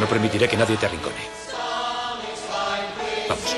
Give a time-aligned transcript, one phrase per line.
[0.00, 1.16] No permitiré que nadie te arrincone.
[3.28, 3.56] Vamos.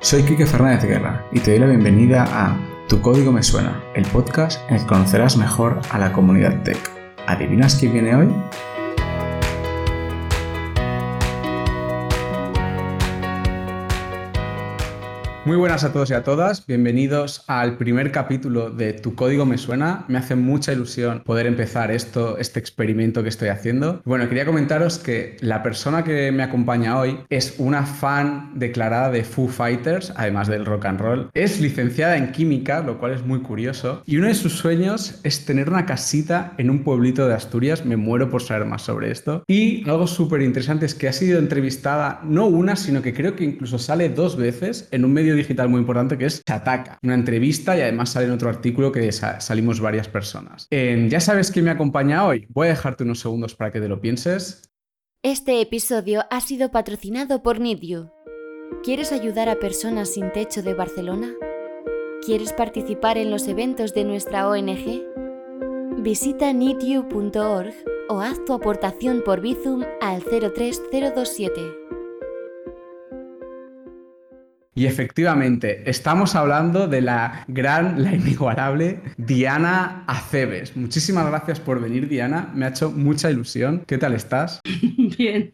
[0.00, 2.56] Soy Quique Fernández Guerra y te doy la bienvenida a
[2.88, 6.90] Tu Código Me Suena, el podcast en el que conocerás mejor a la comunidad tech.
[7.26, 8.28] ¿Adivinas quién viene hoy?
[15.44, 19.58] Muy buenas a todos y a todas, bienvenidos al primer capítulo de Tu Código Me
[19.58, 20.04] Suena.
[20.06, 24.00] Me hace mucha ilusión poder empezar esto, este experimento que estoy haciendo.
[24.04, 29.24] Bueno, quería comentaros que la persona que me acompaña hoy es una fan declarada de
[29.24, 31.30] Foo Fighters, además del rock and roll.
[31.34, 35.44] Es licenciada en química, lo cual es muy curioso, y uno de sus sueños es
[35.44, 37.84] tener una casita en un pueblito de Asturias.
[37.84, 39.42] Me muero por saber más sobre esto.
[39.48, 43.42] Y algo súper interesante es que ha sido entrevistada no una, sino que creo que
[43.42, 47.76] incluso sale dos veces en un medio digital muy importante que es Chataca, una entrevista
[47.76, 50.68] y además sale en otro artículo que salimos varias personas.
[50.70, 52.46] ya sabes quién me acompaña hoy.
[52.48, 54.62] Voy a dejarte unos segundos para que te lo pienses.
[55.22, 58.10] Este episodio ha sido patrocinado por Nidiu.
[58.82, 61.32] ¿Quieres ayudar a personas sin techo de Barcelona?
[62.24, 65.02] ¿Quieres participar en los eventos de nuestra ONG?
[65.98, 67.74] Visita nidiu.org
[68.08, 71.81] o haz tu aportación por Bizum al 03027.
[74.74, 80.76] Y efectivamente, estamos hablando de la gran, la inigualable Diana Aceves.
[80.76, 82.50] Muchísimas gracias por venir, Diana.
[82.54, 83.84] Me ha hecho mucha ilusión.
[83.86, 84.60] ¿Qué tal estás?
[85.18, 85.52] Bien.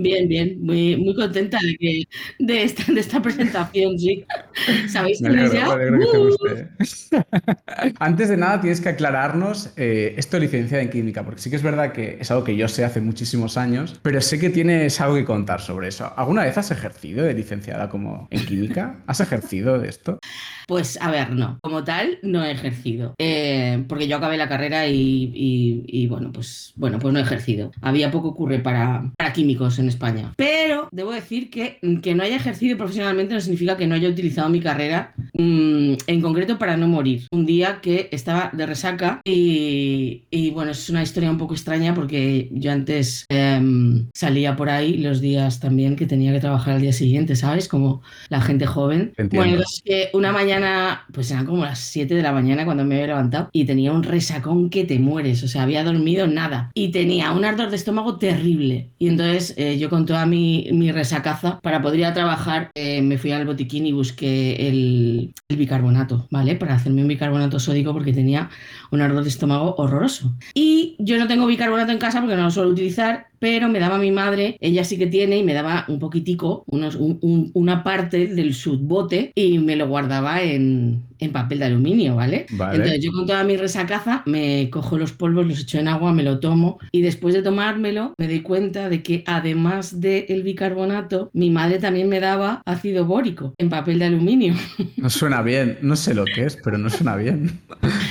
[0.00, 2.04] Bien, bien, muy, muy contenta de, que,
[2.38, 4.24] de, esta, de esta presentación, sí.
[4.88, 6.36] ¿Sabéis que ¡Uh!
[7.98, 11.56] Antes de nada, tienes que aclararnos eh, esto de licenciada en química, porque sí que
[11.56, 15.00] es verdad que es algo que yo sé hace muchísimos años, pero sé que tienes
[15.00, 16.12] algo que contar sobre eso.
[16.16, 19.02] ¿Alguna vez has ejercido de licenciada como en química?
[19.06, 20.20] ¿Has ejercido de esto?
[20.68, 24.86] Pues a ver, no, como tal no he ejercido, eh, porque yo acabé la carrera
[24.86, 27.72] y, bueno, pues bueno, pues no he ejercido.
[27.80, 30.32] Había poco ocurre para, para químicos en España.
[30.36, 34.48] Pero debo decir que, que no haya ejercido profesionalmente no significa que no haya utilizado
[34.48, 37.26] mi carrera mm, en concreto para no morir.
[37.30, 41.94] Un día que estaba de resaca y, y bueno, es una historia un poco extraña
[41.94, 46.80] porque yo antes em, salía por ahí los días también que tenía que trabajar al
[46.80, 47.68] día siguiente, ¿sabes?
[47.68, 49.12] Como la gente joven.
[49.32, 52.96] Bueno, es que una mañana, pues eran como las 7 de la mañana cuando me
[52.96, 56.88] había levantado y tenía un resacón que te mueres, o sea, había dormido nada y
[56.88, 58.90] tenía un ardor de estómago terrible.
[58.98, 63.02] Y entonces eh, yo con toda mi, mi resacaza, para poder ir a trabajar, eh,
[63.02, 66.54] me fui al botiquín y busqué el, el, bicarbonato, ¿vale?
[66.54, 68.48] Para hacerme un bicarbonato sódico porque tenía
[68.90, 70.32] un ardor de estómago horroroso.
[70.54, 73.98] Y yo no tengo bicarbonato en casa porque no lo suelo utilizar, pero me daba
[73.98, 78.54] mi madre, ella sí que tiene, y me daba un poquitico, unos, una parte del
[78.54, 82.46] subbote y me lo guardaba en, en papel de aluminio, ¿vale?
[82.50, 86.22] Entonces yo con toda mi resacaza me cojo los polvos, los echo en agua, me
[86.22, 91.50] lo tomo y después de tomármelo me doy cuenta de que además del bicarbonato, mi
[91.50, 94.54] madre también me daba ácido bórico en papel de aluminio.
[94.96, 97.60] No suena bien, no sé lo que es, pero no suena bien.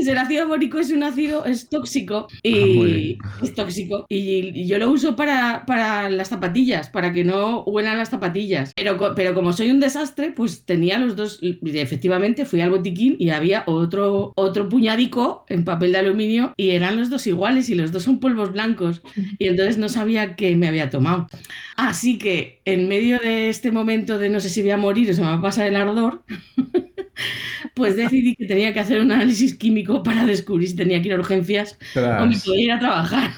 [0.00, 4.06] Pues el ácido bórico es un ácido, es tóxico y ah, es tóxico.
[4.08, 8.72] Y, yo lo uso para, para, las zapatillas, para que no huelan las zapatillas.
[8.74, 11.38] Pero, pero como soy un desastre, pues tenía los dos.
[11.42, 16.70] Y efectivamente fui al botiquín y había otro, otro puñadico en papel de aluminio y
[16.70, 19.02] eran los dos iguales y los dos son polvos blancos.
[19.38, 21.26] Y entonces no sabía qué me había tomado.
[21.76, 25.12] Así que en medio de este momento de no sé si voy a morir o
[25.12, 26.22] se me va a pasar el ardor.
[27.74, 31.14] pues decidí que tenía que hacer un análisis químico para descubrir si tenía que ir
[31.14, 33.30] a urgencias o me podía ir a trabajar.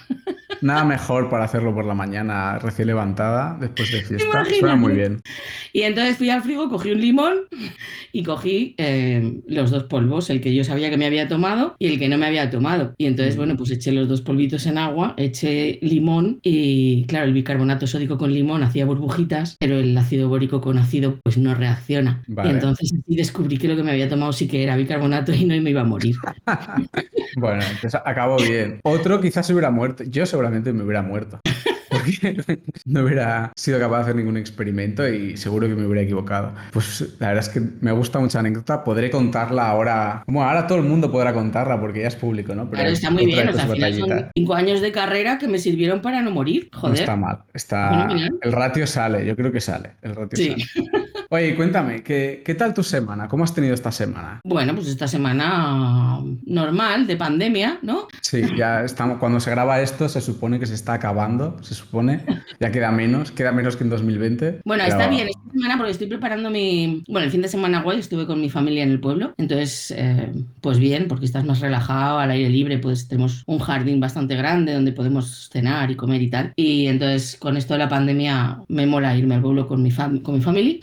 [0.62, 4.44] Nada mejor para hacerlo por la mañana recién levantada, después de fiesta.
[4.44, 5.20] Suena muy bien.
[5.72, 7.34] Y entonces fui al frigo, cogí un limón
[8.12, 11.88] y cogí eh, los dos polvos, el que yo sabía que me había tomado y
[11.88, 12.94] el que no me había tomado.
[12.96, 13.38] Y entonces, mm.
[13.38, 18.16] bueno, pues eché los dos polvitos en agua, eché limón y, claro, el bicarbonato sódico
[18.16, 22.22] con limón hacía burbujitas, pero el ácido bórico con ácido pues no reacciona.
[22.28, 25.44] Y entonces así descubrí que lo que me había tomado sí que era bicarbonato y
[25.44, 26.16] no me iba a morir.
[27.36, 28.80] bueno, entonces acabó bien.
[28.82, 30.02] Otro quizás se hubiera muerto.
[30.04, 31.40] Yo seguramente me hubiera muerto.
[31.92, 36.52] Porque no hubiera sido capaz de hacer ningún experimento y seguro que me hubiera equivocado.
[36.72, 38.82] Pues la verdad es que me gusta mucho la anécdota.
[38.82, 40.22] Podré contarla ahora.
[40.24, 42.68] Como ahora todo el mundo podrá contarla porque ya es público, ¿no?
[42.68, 43.48] Pero está muy bien.
[43.48, 46.70] O sea, son cinco años de carrera que me sirvieron para no morir.
[46.72, 46.94] Joder.
[46.94, 47.38] No está mal.
[47.54, 48.08] Está...
[48.40, 49.24] El ratio sale.
[49.24, 49.92] Yo creo que sale.
[50.00, 50.56] El ratio sí.
[50.74, 50.88] sale.
[51.34, 53.26] Oye, cuéntame, ¿qué, ¿qué, tal tu semana?
[53.26, 54.40] ¿Cómo has tenido esta semana?
[54.44, 58.06] Bueno, pues esta semana normal, de pandemia, ¿no?
[58.20, 62.20] Sí, ya estamos, cuando se graba esto se supone que se está acabando, se supone,
[62.60, 64.60] ya queda menos, queda menos que en 2020.
[64.66, 67.02] Bueno, pero- está bien esta semana porque estoy preparando mi...
[67.08, 70.30] Bueno, el fin de semana guay, estuve con mi familia en el pueblo, entonces, eh,
[70.60, 74.74] pues bien, porque estás más relajado, al aire libre, pues tenemos un jardín bastante grande
[74.74, 76.52] donde podemos cenar y comer y tal.
[76.56, 80.20] Y entonces, con esto de la pandemia, me mola irme al pueblo con mi, fam-
[80.20, 80.74] con mi familia.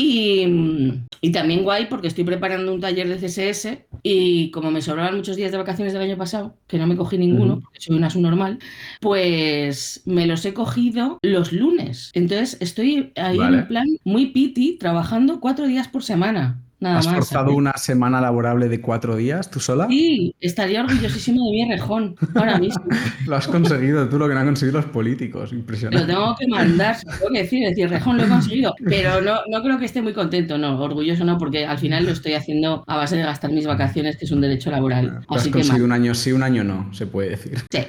[0.00, 4.80] Y, mm, y también guay porque estoy preparando un taller de CSS y como me
[4.80, 7.96] sobraban muchos días de vacaciones del año pasado, que no me cogí ninguno, porque soy
[7.96, 8.60] una subnormal,
[9.00, 12.12] pues me los he cogido los lunes.
[12.14, 16.62] Entonces estoy ahí en un plan muy piti, trabajando cuatro días por semana.
[16.80, 17.16] Nada ¿Has más.
[17.16, 17.56] forzado ¿sabes?
[17.56, 19.86] una semana laborable de cuatro días tú sola?
[19.88, 22.84] Sí, estaría orgullosísimo de mi rejón ahora mismo.
[23.26, 25.52] Lo has conseguido tú, lo que no han conseguido los políticos.
[25.52, 26.06] Lo Impresionante.
[26.06, 28.74] tengo que mandar, lo tengo que decir, decir, Rejón, lo he conseguido.
[28.84, 32.12] Pero no, no creo que esté muy contento, no, orgulloso no, porque al final lo
[32.12, 35.06] estoy haciendo a base de gastar mis vacaciones, que es un derecho laboral.
[35.28, 37.58] Lo has Así conseguido un año sí, un año no, se puede decir.
[37.70, 37.80] Sí.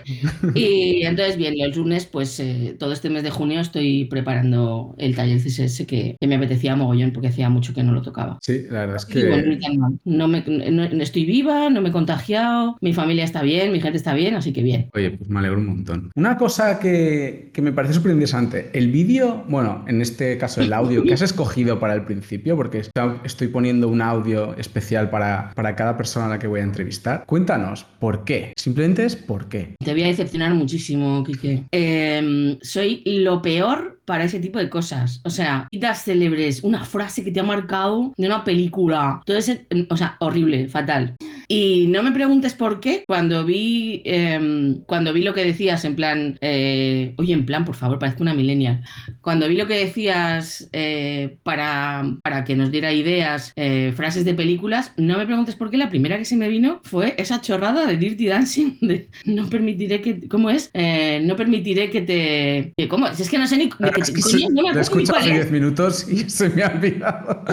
[0.56, 5.16] Y entonces, bien, los lunes, pues eh, todo este mes de junio estoy preparando el
[5.16, 8.40] taller CSS que, que me apetecía mogollón porque hacía mucho que no lo tocaba.
[8.42, 10.00] Sí, la verdad es bueno, que.
[10.06, 13.80] No me, no- no estoy viva, no me he contagiado, mi familia está bien, mi
[13.81, 14.90] gente está bien, así que bien.
[14.94, 16.12] Oye, pues me alegro un montón.
[16.16, 20.74] Una cosa que, que me parece súper interesante, el vídeo, bueno, en este caso el
[20.74, 25.52] audio que has escogido para el principio, porque está- estoy poniendo un audio especial para,
[25.56, 27.24] para cada persona a la que voy a entrevistar.
[27.26, 28.54] Cuéntanos, ¿por qué?
[28.58, 29.76] Simplemente es por qué.
[29.84, 31.64] Te voy a decepcionar muchísimo, Quique.
[31.72, 35.22] Em, soy lo peor para ese tipo de cosas.
[35.24, 39.22] O sea, citas célebres, una frase que te ha marcado de una película.
[39.24, 41.16] Todo ese, o sea, horrible, fatal.
[41.51, 43.04] Y no me preguntes por qué.
[43.07, 47.74] Cuando vi, em, cuando vi lo que decías, en plan, eh, oye, en plan, por
[47.75, 48.84] favor, parezco una millennial.
[49.22, 54.36] Cuando vi lo que decías eh, para, para que nos diera ideas, eh, frases de
[54.36, 55.78] películas, no me preguntes por qué.
[55.78, 58.78] La primera que se me vino fue esa chorrada de Dirty Dancing.
[58.81, 60.28] De, no permitiré que.
[60.28, 60.69] ¿Cómo es?
[60.75, 62.74] Eh, no permitiré que te.
[62.78, 63.07] que- ¿Cómo?
[63.07, 63.69] Es que no sé ni.
[63.69, 65.36] de Es que no me acuerdo ni escuchado cuál hace es.
[65.50, 67.44] 10 minutos y se me ha olvidado.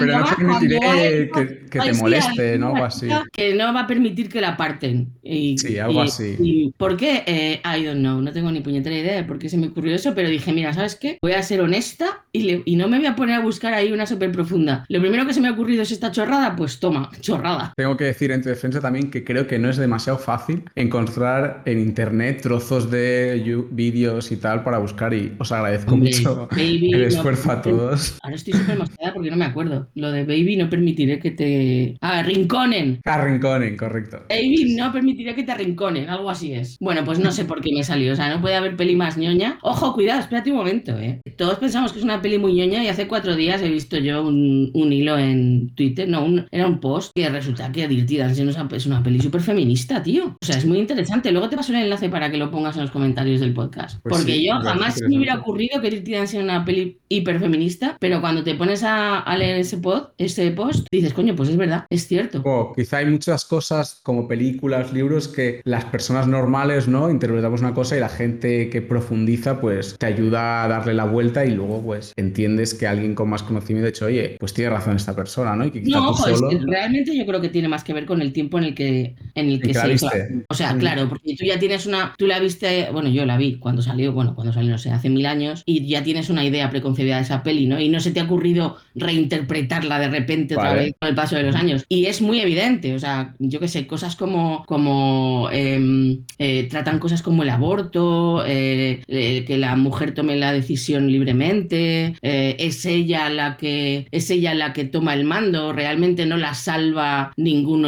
[0.00, 0.78] Pero no va- permitiré
[1.26, 2.68] va que, te moleste, ¿no?
[2.74, 3.08] Algo así.
[3.44, 5.08] Que no va a permitir que la parten.
[5.22, 6.36] Y, Sí, algo y- así.
[6.38, 7.22] y ¿Por qué?
[7.26, 8.20] Eh, I don't know.
[8.20, 10.72] No tengo ni puñetera idea de por qué se me ocurrió eso, pero dije, mira,
[10.72, 11.18] ¿sabes qué?
[11.22, 13.92] Voy a ser honesta y, le- y no me voy a poner a buscar ahí
[13.92, 14.84] una súper profunda.
[14.88, 17.72] Lo primero que se me ha ocurrido es esta chorrada, pues toma, chorrada.
[17.76, 21.62] Tengo que decir en tu defensa también que creo que no es demasiado fácil encontrar
[21.66, 26.92] en internet trozos de vídeos y tal para buscar y os agradezco Hombre, mucho baby,
[26.92, 28.18] el no- esfuerzo a todos.
[28.22, 29.88] Ahora estoy súper mosqueada porque no me acuerdo.
[29.94, 31.96] Lo de baby no permitiré que te...
[32.00, 33.00] Ah, rinconen.
[33.34, 34.22] Arrinconen, correcto.
[34.28, 36.76] Baby, no permitiré que te arrinconen, algo así es.
[36.80, 39.16] Bueno, pues no sé por qué me salió, o sea, no puede haber peli más
[39.16, 39.58] ñoña.
[39.62, 41.20] Ojo, cuidado, espérate un momento, ¿eh?
[41.36, 44.26] Todos pensamos que es una peli muy ñoña y hace cuatro días he visto yo
[44.26, 48.48] un, un hilo en Twitter, no, un- era un post que resulta que Dirty Dancing
[48.48, 50.36] es una, es una peli súper feminista, tío.
[50.40, 51.32] O sea, es muy interesante.
[51.32, 53.98] Luego te paso el enlace para que lo pongas en los comentarios del podcast.
[54.02, 57.96] Pues Porque sí, yo jamás me hubiera ocurrido que Dirty Dancing era una peli hiperfeminista,
[58.00, 61.56] pero cuando te pones a, a leer ese, pod, ese post, dices, coño, pues es
[61.56, 62.42] verdad, es cierto.
[62.44, 67.10] Oh, quizá hay muchas cosas como películas, libros que las personas normales, ¿no?
[67.10, 71.44] Interpretamos una cosa y la gente que profundiza, pues te ayuda a darle la vuelta
[71.46, 74.96] y luego, pues entiendes que alguien con más conocimiento ha dicho, oye, pues tiene razón
[74.96, 75.64] esta persona, ¿no?
[75.66, 76.50] Y que quizá No, ojo, es solo.
[76.50, 79.14] que realmente yo creo que tiene más que ver con el tiempo en el que,
[79.34, 80.10] en el ¿En que se hizo.
[80.48, 80.78] O sea, Mm.
[80.78, 84.12] claro, porque tú ya tienes una, tú la viste, bueno, yo la vi cuando salió,
[84.12, 87.22] bueno, cuando salió, no sé, hace mil años, y ya tienes una idea preconcebida de
[87.22, 87.80] esa peli, ¿no?
[87.80, 91.44] Y no se te ha ocurrido reinterpretarla de repente otra vez con el paso de
[91.44, 91.84] los años.
[91.88, 96.98] Y es muy evidente, o sea, yo qué sé, cosas como, como em, eh, tratan
[96.98, 103.28] cosas como el aborto, eh, eh, que la mujer tome la decisión libremente, es ella
[103.30, 107.82] la que es ella la que toma el mando, realmente no la salva ningún,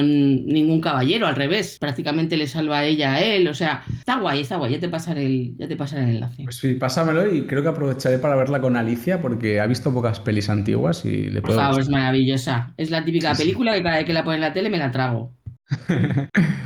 [0.47, 4.41] ningún caballero, al revés, prácticamente le salva a ella a él, o sea, está guay,
[4.41, 6.45] está guay, ya te pasaré el, ya te pasaré el enlace.
[6.45, 10.21] Pues sí, pásamelo y creo que aprovecharé para verla con Alicia porque ha visto pocas
[10.21, 12.73] pelis antiguas y le Por puedo favor, es maravillosa.
[12.77, 13.43] Es la típica Sí, sí.
[13.43, 15.21] película que cada vez que la ponen en la tele me la เจ้า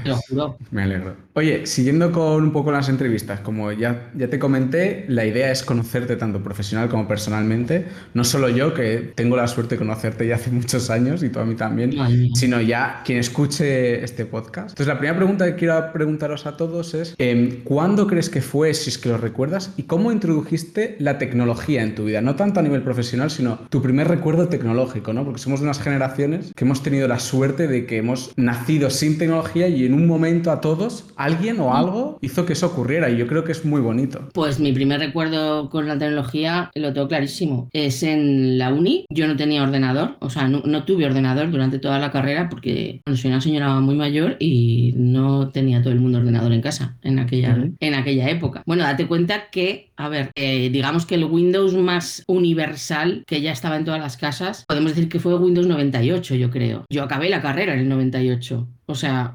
[0.02, 5.52] เดี๋ยวคุณก็แม่เลยครับ Oye, siguiendo con un poco las entrevistas, como ya, ya te comenté, la idea
[5.52, 7.87] es conocerte tanto profesional como personalmente.
[8.14, 11.38] No solo yo, que tengo la suerte de conocerte ya hace muchos años y tú
[11.38, 11.94] a mí también,
[12.34, 14.70] sino ya quien escuche este podcast.
[14.70, 18.75] Entonces, la primera pregunta que quiero preguntaros a todos es, em, ¿cuándo crees que fue,
[18.75, 22.20] si es que lo recuerdas, y cómo introdujiste la tecnología en tu vida?
[22.22, 25.25] No tanto a nivel profesional, sino tu primer recuerdo tecnológico, ¿no?
[25.25, 29.16] Porque somos de unas generaciones que hemos tenido la suerte de que hemos nacido sin
[29.16, 33.16] tecnología y en un momento a todos, alguien o algo hizo que eso ocurriera y
[33.16, 34.28] yo creo que es muy bonito.
[34.32, 37.68] Pues mi primer recuerdo con la tecnología lo tengo clarísimo.
[37.72, 41.78] Es en la uni, yo no tenía ordenador, o sea, no, no tuve ordenador durante
[41.78, 46.18] toda la carrera porque soy una señora muy mayor y no tenía todo el mundo
[46.18, 48.62] ordenador en casa en aquella, en aquella época.
[48.66, 53.52] Bueno, date cuenta que, a ver, eh, digamos que el Windows más universal que ya
[53.52, 56.84] estaba en todas las casas, podemos decir que fue Windows 98, yo creo.
[56.90, 58.68] Yo acabé la carrera en el 98.
[58.90, 59.32] O sea,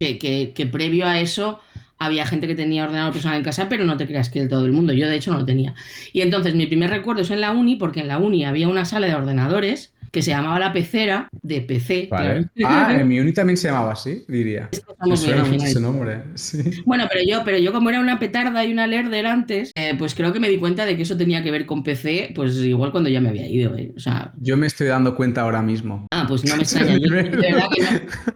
[0.00, 1.60] que, que- que previo a eso
[1.98, 4.66] había gente que tenía ordenador personal en casa, pero no te creas que de todo
[4.66, 4.92] el mundo.
[4.92, 5.74] Yo, de hecho, no lo tenía.
[6.12, 8.84] Y entonces mi primer recuerdo es en la uni, porque en la uni había una
[8.84, 12.08] sala de ordenadores que se llamaba la pecera de PC.
[12.10, 12.46] Vale.
[12.54, 12.74] claro.
[12.86, 14.70] Ah, en mi uni también se llamaba así, diría.
[15.06, 16.22] Me suena mucho ese nombre.
[16.34, 16.62] Sí.
[16.86, 20.14] Bueno, pero yo, pero yo como era una petarda y una lerder antes, eh, pues
[20.14, 22.92] creo que me di cuenta de que eso tenía que ver con PC, pues igual
[22.92, 23.76] cuando ya me había ido.
[23.76, 23.92] eh.
[23.96, 26.06] O sea, Yo me estoy dando cuenta ahora mismo.
[26.12, 26.96] ah, pues no me extraña.
[26.98, 27.90] de verdad que no.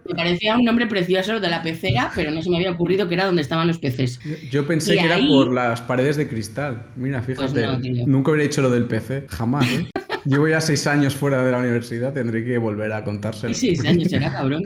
[0.09, 3.15] Me parecía un nombre precioso de la pecera, pero no se me había ocurrido que
[3.15, 4.19] era donde estaban los PCs.
[4.51, 6.83] Yo- pensé Y que era por las paredes de cristal.
[6.97, 8.03] Mira, fíjate, Pues no, tío.
[8.05, 9.65] nunca hubiera hecho lo del PC, jamás.
[9.69, 9.87] ¿eh?
[10.25, 11.68] Llevo ya seis años fuera de la universidad,
[12.13, 13.53] tendré que volver a contárselo.
[13.53, 14.63] Sí, sí, era cabrón.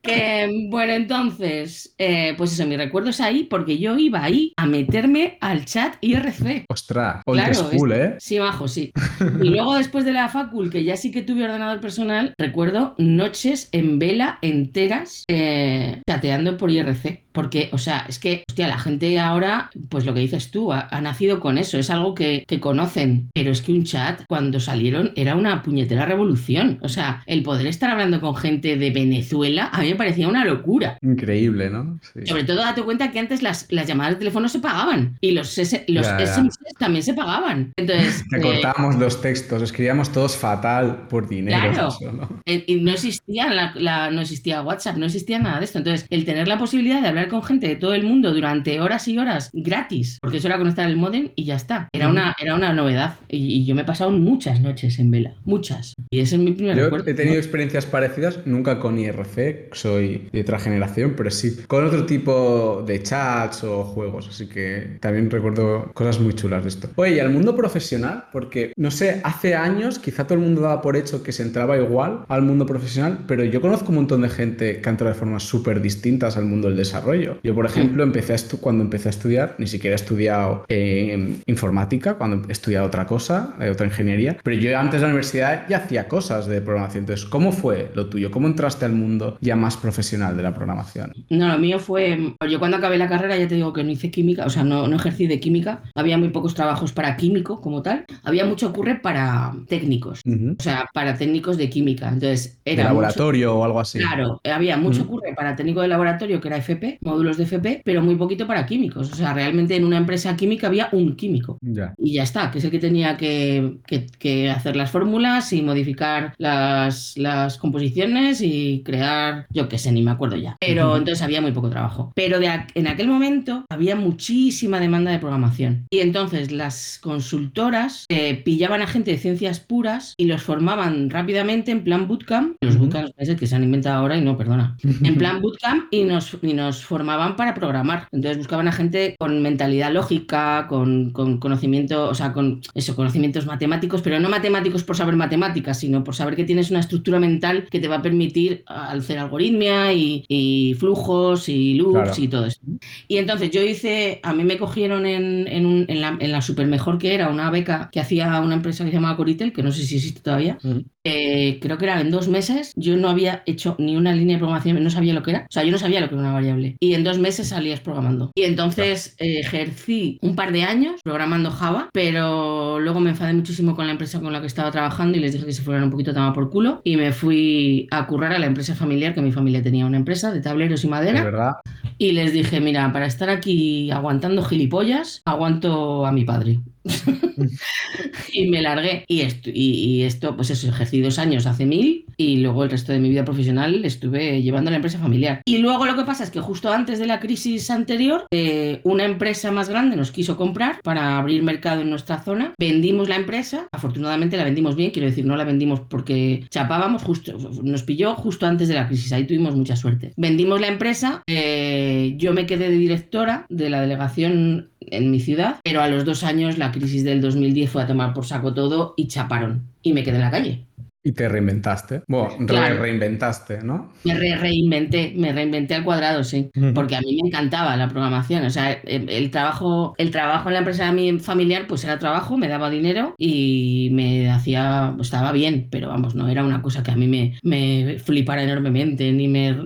[0.00, 4.66] Que, bueno, entonces, eh, pues eso, mi recuerdo es ahí porque yo iba ahí a
[4.66, 6.66] meterme al chat IRC.
[6.68, 8.14] Ostras, old Claro, school, es- ¿eh?
[8.18, 8.92] Sí, bajo, sí.
[9.42, 13.68] Y luego después de la facul, que ya sí que tuve ordenador personal, recuerdo noches
[13.72, 17.24] en vela enteras eh, chateando por IRC.
[17.38, 20.88] Porque, o sea, es que, hostia, la gente ahora, pues lo que dices tú, ha,
[20.90, 23.30] ha nacido con eso, es algo que, que conocen.
[23.32, 26.80] Pero es que un chat, cuando salieron, era una puñetera revolución.
[26.82, 30.44] O sea, el poder estar hablando con gente de Venezuela, a mí me parecía una
[30.44, 30.98] locura.
[31.00, 32.00] Increíble, ¿no?
[32.12, 32.26] Sí.
[32.26, 35.56] Sobre todo date cuenta que antes las, las llamadas de teléfono se pagaban y los,
[35.58, 36.26] S- los Ya, ya.
[36.26, 37.72] SMS también se pagaban.
[37.76, 38.62] Entonces, Que eh,
[38.98, 41.70] los textos, escribíamos todos fatal por dinero.
[41.72, 41.88] Claro.
[41.88, 42.28] eso, ¿no?
[42.46, 45.78] eh, y no existía la, la- no existía WhatsApp, no existía nada de esto.
[45.78, 49.06] Entonces, el tener la posibilidad de hablar con gente de todo el mundo durante horas
[49.08, 51.88] y horas gratis, porque eso era conectar el modem y ya está.
[51.92, 53.16] Era una, era una novedad.
[53.28, 55.94] Y, y yo me he pasado muchas noches en vela, muchas.
[56.10, 57.10] Y ese es mi primer Yo recuerdo.
[57.10, 62.06] he tenido experiencias parecidas, nunca con IRC, soy de otra generación, pero sí con otro
[62.06, 66.90] tipo de chats o juegos, así que también recuerdo cosas muy chulas de esto.
[66.96, 70.80] Oye, y al mundo profesional, porque no sé, hace años quizá todo el mundo daba
[70.82, 74.28] por hecho que se entraba igual al mundo profesional, pero yo conozco un montón de
[74.30, 77.07] gente que ha entrado de formas súper distintas al mundo del desarrollo.
[77.14, 81.36] Yo, por ejemplo, empecé a estu- cuando empecé a estudiar, ni siquiera he estudiado eh,
[81.46, 85.66] informática, cuando he estudiado otra cosa, eh, otra ingeniería, pero yo antes de la universidad
[85.68, 87.02] ya hacía cosas de programación.
[87.04, 88.30] Entonces, ¿cómo fue lo tuyo?
[88.30, 91.12] ¿Cómo entraste al mundo ya más profesional de la programación?
[91.30, 92.34] No, lo mío fue.
[92.48, 94.86] Yo cuando acabé la carrera ya te digo que no hice química, o sea, no,
[94.88, 95.82] no ejercí de química.
[95.94, 98.04] Había muy pocos trabajos para químico como tal.
[98.24, 102.08] Había mucho ocurre para técnicos, o sea, para técnicos de química.
[102.08, 102.82] Entonces, ¿De era.
[102.84, 103.98] mucho- laboratorio o algo así?
[103.98, 108.02] Claro, había mucho ocurre para técnico de laboratorio, que era FP, módulos de FP, pero
[108.02, 109.12] muy poquito para químicos.
[109.12, 111.58] O sea, realmente en una empresa química había un químico.
[111.60, 111.94] Ya.
[111.98, 115.62] Y ya está, que es el que tenía que, que- que hacer las fórmulas y
[115.62, 120.56] modificar las, las composiciones y crear, yo qué sé, ni me acuerdo ya.
[120.60, 120.96] Pero Ujú.
[120.98, 122.12] entonces había muy poco trabajo.
[122.14, 125.86] Pero de, en aquel momento había muchísima demanda de programación.
[125.90, 131.70] Y entonces las consultoras eh, pillaban a gente de ciencias puras y los formaban rápidamente
[131.70, 132.56] en plan bootcamp.
[132.60, 132.84] Los Ujú.
[132.84, 136.36] bootcamps es que se han inventado ahora y no, perdona en plan bootcamp y nos,
[136.42, 138.08] y nos formaban para programar.
[138.12, 143.46] Entonces buscaban a gente con mentalidad lógica, con, con conocimiento, o sea, con eso, conocimientos
[143.46, 147.68] matemáticos, pero no matemáticos por saber matemáticas, sino por saber que tienes una estructura mental
[147.70, 152.12] que te va a permitir hacer algoritmia y, y flujos y loops Claro.
[152.18, 152.60] y todo eso.
[153.08, 156.40] Y entonces yo hice, a mí me cogieron en, en, un- en la, en la
[156.42, 159.62] super mejor que era una beca que hacía una empresa que se llamaba Coritel, que
[159.62, 160.58] no sé si existe todavía,
[161.04, 164.40] eh, creo que era en dos meses, yo no había hecho ni una línea de
[164.40, 165.40] programación, no sabía lo que era.
[165.48, 166.76] O sea, yo no sabía lo que era una variable.
[166.80, 168.30] Y en dos meses salías programando.
[168.34, 173.74] Y entonces eh, ejercí un par de años programando Java, pero luego me enfadé muchísimo
[173.74, 175.90] con la empresa con la que estaba trabajando y les dije que se fueran un
[175.90, 176.80] poquito tama por culo.
[176.84, 180.32] Y me fui a currar a la empresa familiar, que mi familia tenía una empresa
[180.32, 181.24] de tableros y De madera.
[181.24, 181.52] verdad.
[181.98, 186.60] Y les dije, mira, para estar aquí aguantando gilipollas, aguanto a mi padre.
[188.32, 189.04] y me largué.
[189.08, 192.92] Y esto, y, esto, pues eso, ejercí dos años hace mil y luego el resto
[192.92, 195.42] de mi vida profesional estuve llevando la empresa familiar.
[195.44, 199.04] Y luego lo que pasa es que justo antes de la crisis anterior, eh, una
[199.04, 202.54] empresa más grande nos quiso comprar para abrir mercado en nuestra zona.
[202.58, 207.36] Vendimos la empresa, afortunadamente la vendimos bien, quiero decir, no la vendimos porque chapábamos, justo,
[207.62, 210.12] nos pilló justo antes de la crisis, ahí tuvimos mucha suerte.
[210.16, 215.56] Vendimos la empresa, eh, yo me quedé de directora de la delegación en mi ciudad,
[215.64, 218.94] pero a los dos años la crisis del 2010 fue a tomar por saco todo
[218.96, 220.67] y chaparon y me quedé en la calle.
[221.08, 222.02] Y te reinventaste.
[222.06, 222.82] Bueno, Claro.
[222.82, 223.90] reinventaste, ¿no?
[224.04, 228.44] Me re- reinventé, me reinventé al cuadrado, sí, porque a mí me encantaba la programación,
[228.44, 231.98] o sea, el, el trabajo, el trabajo en la empresa de mi familiar, pues era
[231.98, 236.82] trabajo, me daba dinero y me hacía, estaba bien, pero vamos, no era una cosa
[236.82, 239.56] que a mí me, me flipara enormemente, ni me,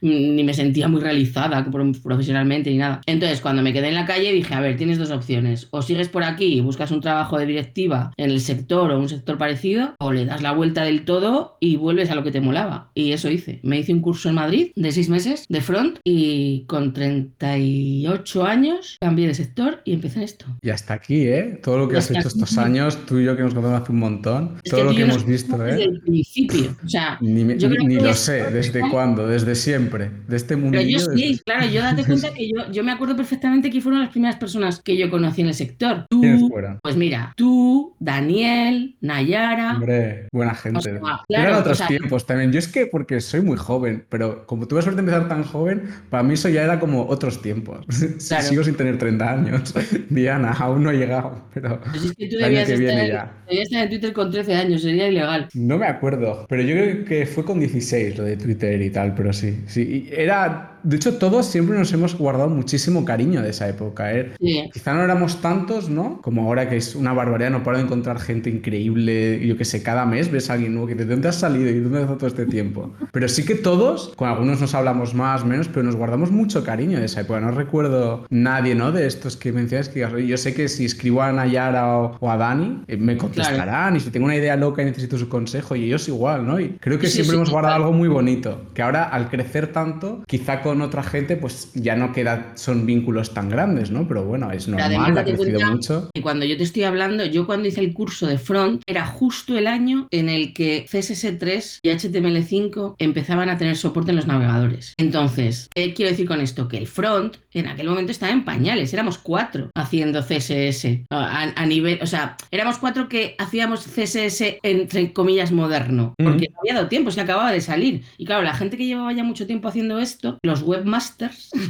[0.00, 3.00] ni me sentía muy realizada pro- profesionalmente ni nada.
[3.06, 6.08] Entonces, cuando me quedé en la calle, dije, a ver, tienes dos opciones, o sigues
[6.08, 9.94] por aquí y buscas un trabajo de directiva en el sector o un sector parecido,
[10.00, 12.90] o le das la vuelta del todo y vuelves a lo que te molaba.
[12.94, 13.60] Y eso hice.
[13.62, 18.96] Me hice un curso en Madrid de seis meses de front y con 38 años
[19.00, 20.46] cambié de sector y empecé en esto.
[20.62, 21.58] Y hasta aquí, ¿eh?
[21.62, 23.98] Todo lo que has hecho estos años, tú y yo que nos conocemos hace un
[23.98, 25.70] montón, Es todo que lo que hemos visto, ¿eh?
[25.72, 26.76] Desde el principio.
[26.84, 29.26] O sea, Ni, me- yo creo ni que lo es- sé, ¿desde cuándo?
[29.26, 30.10] Desde siempre.
[30.28, 30.98] De este Pero mundillo.
[30.98, 34.00] yo sí, desde- claro, yo date cuenta que yo, yo me acuerdo perfectamente que fueron
[34.00, 36.06] las primeras personas que yo conocí en el sector.
[36.08, 36.78] Tú, ¿Quiénes fueron?
[36.82, 39.74] pues mira, tú, Daniel, Nayara.
[39.74, 40.69] Hombre, buena gente.
[40.76, 42.52] O sea, Eran otros o sea- tiempos también.
[42.52, 45.82] Yo es que porque soy muy joven, pero como tuve suerte de empezar tan joven,
[46.10, 47.86] para mí eso ya era como otros tiempos.
[48.28, 48.44] Claro.
[48.46, 49.74] Sigo sin tener 30 años.
[50.10, 53.62] Diana, aún no he llegado, pero Pues es que tú el año viene estar, ya.
[53.62, 55.48] estar en Twitter con 13 años, sería ilegal.
[55.54, 59.14] No me acuerdo, pero yo creo que fue con 16 lo de Twitter y tal,
[59.14, 59.62] pero sí.
[59.66, 60.08] sí.
[60.12, 64.14] Era, de hecho, todos siempre nos hemos guardado muchísimo cariño de esa época.
[64.14, 64.32] ¿eh?
[64.40, 64.70] Sí.
[64.72, 66.20] Quizá no éramos tantos, ¿no?
[66.22, 69.44] Como ahora que es una barbaridad, no paro de encontrar gente increíble.
[69.46, 71.80] Yo que sé, cada mes ves a alguien nuevo que de dónde has salido y
[71.80, 72.92] dónde has estado todo este tiempo.
[73.12, 76.98] Pero sí que todos, con algunos nos hablamos más, menos, pero nos guardamos mucho cariño
[76.98, 77.40] de esa época.
[77.40, 78.92] No recuerdo nadie, ¿no?
[78.92, 82.16] De estos que mencionas que digas, "Oye, yo sé que si escribo a Nayara o,
[82.20, 83.96] o a Dani, eh, me contestarán.
[83.96, 86.60] Y si tengo una idea loca y necesito su consejo, y ellos igual, ¿no?
[86.60, 87.86] Y creo que Sí, siempre sí, hemos guardado total.
[87.88, 88.62] algo muy bonito.
[88.74, 93.34] Que ahora, al crecer tanto, quizá con otra gente, pues ya no queda, son vínculos
[93.34, 94.06] tan grandes, ¿no?
[94.08, 96.10] Pero bueno, es normal, ha crecido cuenta mucho.
[96.14, 99.56] que cuando yo te estoy hablando, yo cuando hice el curso de front, era justo
[99.56, 104.94] el año en el que CSS3 y HTML5 empezaban a tener soporte en los navegadores.
[104.98, 106.68] Entonces, ¿qué quiero decir con esto?
[106.68, 111.66] Que el front en aquel momento estaba en pañales, éramos cuatro haciendo CSS a, a
[111.66, 116.88] nivel, o sea, éramos cuatro que hacíamos CSS entre comillas moderno, porque no había dado
[116.88, 118.02] tiempo, que acababa de salir.
[118.18, 121.50] Y claro, la gente que llevaba ya mucho tiempo haciendo esto, los webmasters,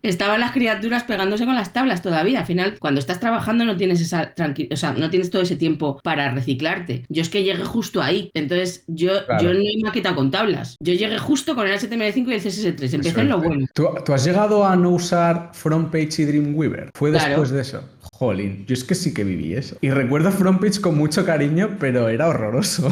[0.00, 2.38] Estaban las criaturas pegándose con las tablas todavía.
[2.40, 5.56] Al final, cuando estás trabajando no tienes esa tranqui- o sea, no tienes todo ese
[5.56, 7.04] tiempo para reciclarte.
[7.08, 8.30] Yo es que llegué justo ahí.
[8.34, 9.42] Entonces, yo, Claro.
[9.42, 10.76] yo no he maquetado con tablas.
[10.78, 12.94] Yo llegué justo con el HTML5 y el CSS3.
[12.94, 13.66] Empecé en lo bueno.
[13.74, 16.90] ¿Tú, tú has llegado a no usar FrontPage y Dreamweaver?
[16.94, 17.26] ¿Fue Claro.
[17.30, 17.82] después de eso?
[18.18, 19.76] Jolín, yo es que sí que viví eso.
[19.80, 22.88] Y recuerdo FrontPage con mucho cariño, pero era horroroso.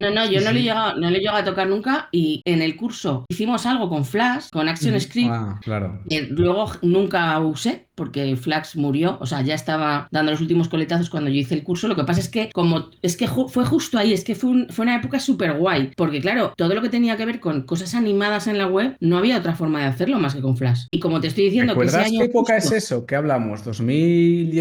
[0.00, 2.08] No, no, yo no, le he llegado, no le he llegado a tocar nunca.
[2.12, 5.30] Y en el curso hicimos algo con Flash, con Action Script.
[5.32, 6.00] Ah, claro.
[6.08, 11.10] que luego nunca usé porque Flax murió, o sea, ya estaba dando los últimos coletazos
[11.10, 11.88] cuando yo hice el curso.
[11.88, 14.50] Lo que pasa es que como es que ju- fue justo ahí, es que fue,
[14.50, 17.62] un- fue una época súper guay, porque claro, todo lo que tenía que ver con
[17.62, 20.84] cosas animadas en la web, no había otra forma de hacerlo más que con Flash.
[20.92, 23.04] Y como te estoy diciendo que ese ¿Recuerdas año qué época justo- es eso?
[23.04, 23.64] ¿Qué hablamos?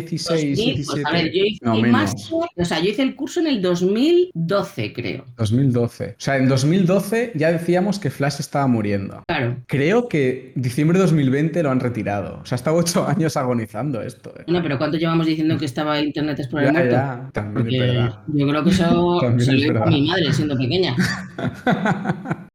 [0.09, 0.85] ¿2016, 2000, 17?
[0.85, 1.95] pues, a ver, yo hice no, el
[2.55, 5.25] o sea, yo hice el curso en el 2012, creo.
[5.37, 6.05] 2012.
[6.09, 9.23] O sea, en 2012 ya decíamos que Flash estaba muriendo.
[9.27, 9.57] Claro.
[9.67, 12.39] Creo que diciembre de 2020 lo han retirado.
[12.41, 14.33] O sea, ha estado ocho años agonizando esto.
[14.37, 14.43] ¿eh?
[14.47, 16.91] Bueno, pero ¿cuánto llevamos diciendo que estaba Internet Explorer Ya, muerto?
[16.95, 18.19] ya, también Porque es verdad.
[18.27, 20.95] yo creo que eso se lo dijo a mi madre siendo pequeña.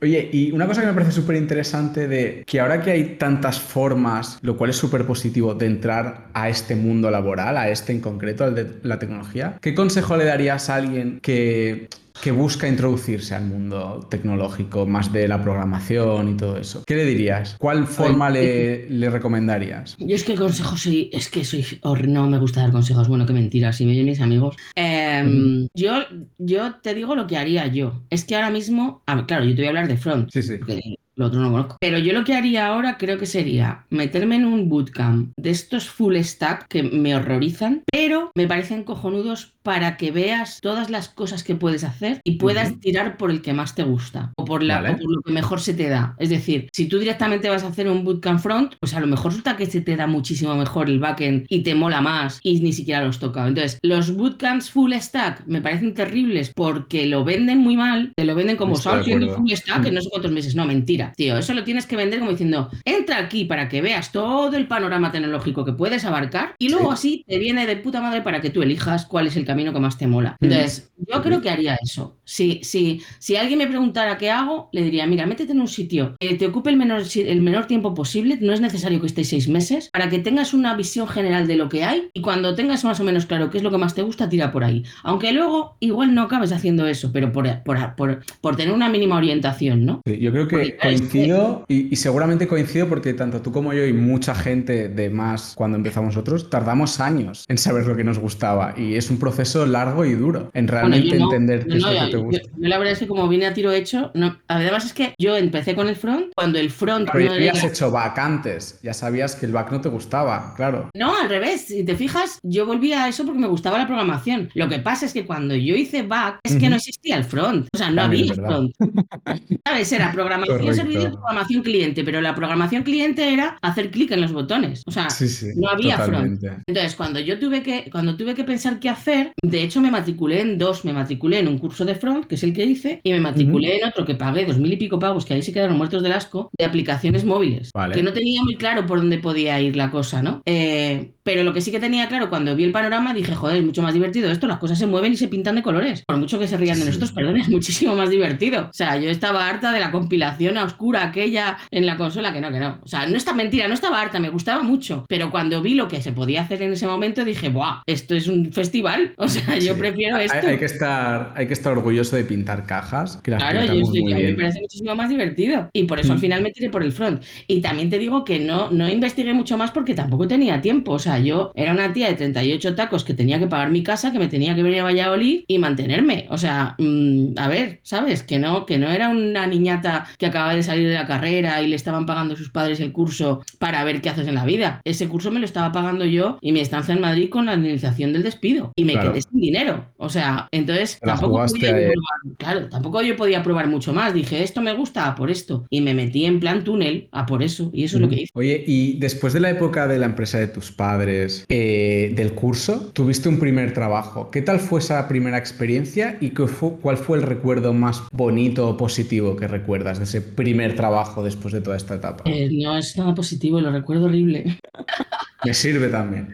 [0.00, 3.60] Oye, y una cosa que me parece súper interesante de que ahora que hay tantas
[3.60, 8.00] formas, lo cual es súper positivo, de entrar a este mundo laboral, a este en
[8.00, 11.88] concreto, al de la tecnología, ¿qué consejo le darías a alguien que,
[12.20, 16.82] que busca introducirse al mundo tecnológico, más de la programación y todo eso?
[16.86, 17.56] ¿Qué le dirías?
[17.58, 19.96] ¿Cuál forma le, le recomendarías?
[19.98, 21.64] Yo es que consejos soy, es que soy,
[22.08, 24.56] no me gusta dar consejos, bueno, qué mentira, si me oyen mis amigos.
[24.74, 25.92] Em, yo,
[26.38, 28.02] yo te digo lo que haría yo.
[28.10, 30.58] Es que ahora mismo, ah, claro, yo te voy a hablar de front, Sí, sí.
[30.58, 31.76] porque lo otro no conozco.
[31.80, 35.88] Pero yo lo que haría ahora creo que sería meterme en un bootcamp de estos
[35.88, 41.44] full stack que me horrorizan, pero me parecen cojonudos para que veas todas las cosas
[41.44, 44.80] que puedes hacer y puedas tirar por el que más te gusta o por, la,
[44.80, 44.94] Vale.
[44.94, 46.16] o por lo que mejor se te da.
[46.18, 49.26] Es decir, si tú directamente vas a hacer un bootcamp front, pues a lo mejor
[49.30, 52.72] resulta que se te da muchísimo mejor el backend y te mola más y ni
[52.72, 53.46] siquiera los toca.
[53.46, 58.34] Entonces, los bootcamps full stack me parecen terribles porque lo venden muy mal, te lo
[58.34, 59.42] venden como Estoy de "Estás haciendo acuerdo.
[59.46, 60.54] full stack en no sé cuántos meses.
[60.56, 61.11] No, mentira.
[61.16, 64.66] Tío, eso lo tienes que vender como diciendo, entra aquí para que veas todo el
[64.66, 68.50] panorama tecnológico que puedes abarcar y luego así te viene de puta madre para que
[68.50, 70.36] tú elijas cuál es el camino que más te mola.
[70.40, 72.16] Entonces, yo creo que haría eso.
[72.24, 76.16] Si, si, si alguien me preguntara qué hago, le diría, mira, métete en un sitio
[76.18, 79.48] que te ocupe el menor, el menor tiempo posible, no es necesario que estéis seis
[79.48, 83.00] meses, para que tengas una visión general de lo que hay y cuando tengas más
[83.00, 84.84] o menos claro qué es lo que más te gusta, tira por ahí.
[85.02, 89.16] Aunque luego igual no acabes haciendo eso, pero por, por, por, por tener una mínima
[89.16, 90.00] orientación, ¿no?
[90.06, 93.92] Sí, yo creo que coincido y, y, seguramente coincido porque tanto tú como yo y
[93.92, 98.74] mucha gente de más cuando empezamos nosotros tardamos años en saber lo que nos gustaba
[98.76, 101.82] y es un proceso largo y duro en realmente bueno, no, entender qué no, es
[101.82, 102.42] lo que te gusta.
[102.42, 105.14] Yo, yo, la verdad es que como vine a tiro hecho, no, además es que
[105.18, 108.80] yo empecé con el front cuando el front Pero no ya habías hecho back antes,
[108.82, 110.90] ya sabías que el back no te gustaba, claro.
[110.94, 114.50] No, al revés, si te fijas, yo volví a eso porque me gustaba la programación.
[114.54, 117.68] Lo que pasa es que cuando yo hice back, es que no existía el front.
[117.72, 118.74] O sea, no También había front.
[119.66, 119.92] ¿Sabes?
[119.92, 124.82] Era programación Y programación cliente, pero la programación cliente era hacer clic en los botones.
[124.86, 125.48] O sea, Sí, sí.
[125.56, 126.42] no había front.
[126.66, 130.40] Entonces, cuando yo tuve que, cuando tuve que pensar qué hacer, de hecho me matriculé
[130.40, 133.12] en dos, me matriculé en un curso de front, que es el que hice, y
[133.12, 135.76] me matriculé en otro que pagué dos mil y pico pavos, que ahí se quedaron
[135.76, 137.70] muertos del asco, de aplicaciones móviles.
[137.74, 137.94] Vale.
[137.94, 140.42] Que no tenía muy claro por dónde podía ir la cosa, ¿no?
[140.46, 143.64] Eh, pero lo que sí que tenía claro, cuando vi el panorama, dije, joder, es
[143.64, 146.02] mucho más divertido esto, las cosas se mueven y se pintan de colores.
[146.06, 148.68] Por mucho que se rían de nosotros, perdón, es muchísimo más divertido.
[148.70, 152.40] O sea, yo estaba harta de la compilación a oscura aquella en la consola, que
[152.40, 152.78] no, que no.
[152.82, 155.04] O sea, no está mentira, no estaba harta, me gustaba mucho.
[155.08, 157.82] Pero cuando vi lo que se podía hacer en ese momento, dije, ¡buah!
[157.86, 159.14] Esto es un festival.
[159.22, 159.78] O sea, yo Sí.
[159.80, 160.46] prefiero esto.
[160.46, 164.02] Hay, que estar, hay que estar orgulloso de pintar cajas, que las Claro, yo, estoy-
[164.02, 165.70] muy me parece muchísimo más divertido.
[165.72, 166.20] Y por eso al Mm.
[166.20, 167.22] final me tiré por el front.
[167.46, 170.92] Y también te digo que no, no investigué mucho más porque tampoco tenía tiempo.
[170.92, 174.12] O sea, yo era una tía de 38 tacos que tenía que pagar mi casa,
[174.12, 176.26] que me tenía que venir a Valladolid y mantenerme.
[176.30, 178.22] O sea, mm, a ver, ¿sabes?
[178.22, 181.66] Que no, que no era una niñata que acababa de salir de la carrera y
[181.68, 184.80] le estaban pagando sus padres el curso para ver qué haces en la vida.
[184.84, 188.12] Ese curso me lo estaba pagando yo y mi estancia en Madrid con la indemnización
[188.12, 188.72] del despido.
[188.76, 189.12] Y me Claro.
[189.12, 189.86] quedé sin dinero.
[189.96, 194.14] O sea, entonces tampoco jugaste podía probar- claro, tampoco yo podía probar mucho más.
[194.14, 195.66] Dije, esto me gusta, a por esto.
[195.70, 197.70] Y me metí en plan túnel, a por eso.
[197.72, 198.30] Y eso es lo que hice.
[198.34, 202.90] Oye, y después de la época de la empresa de tus padres, eh, del curso,
[202.92, 204.30] tuviste un primer trabajo.
[204.30, 208.68] ¿Qué tal fue esa primera experiencia y qué fue- cuál fue el recuerdo más bonito
[208.68, 212.24] o positivo que recuerdas de ese primer trabajo después de toda esta etapa?
[212.26, 214.58] Eh, no es nada positivo, lo recuerdo horrible.
[215.44, 216.28] Me sirve también.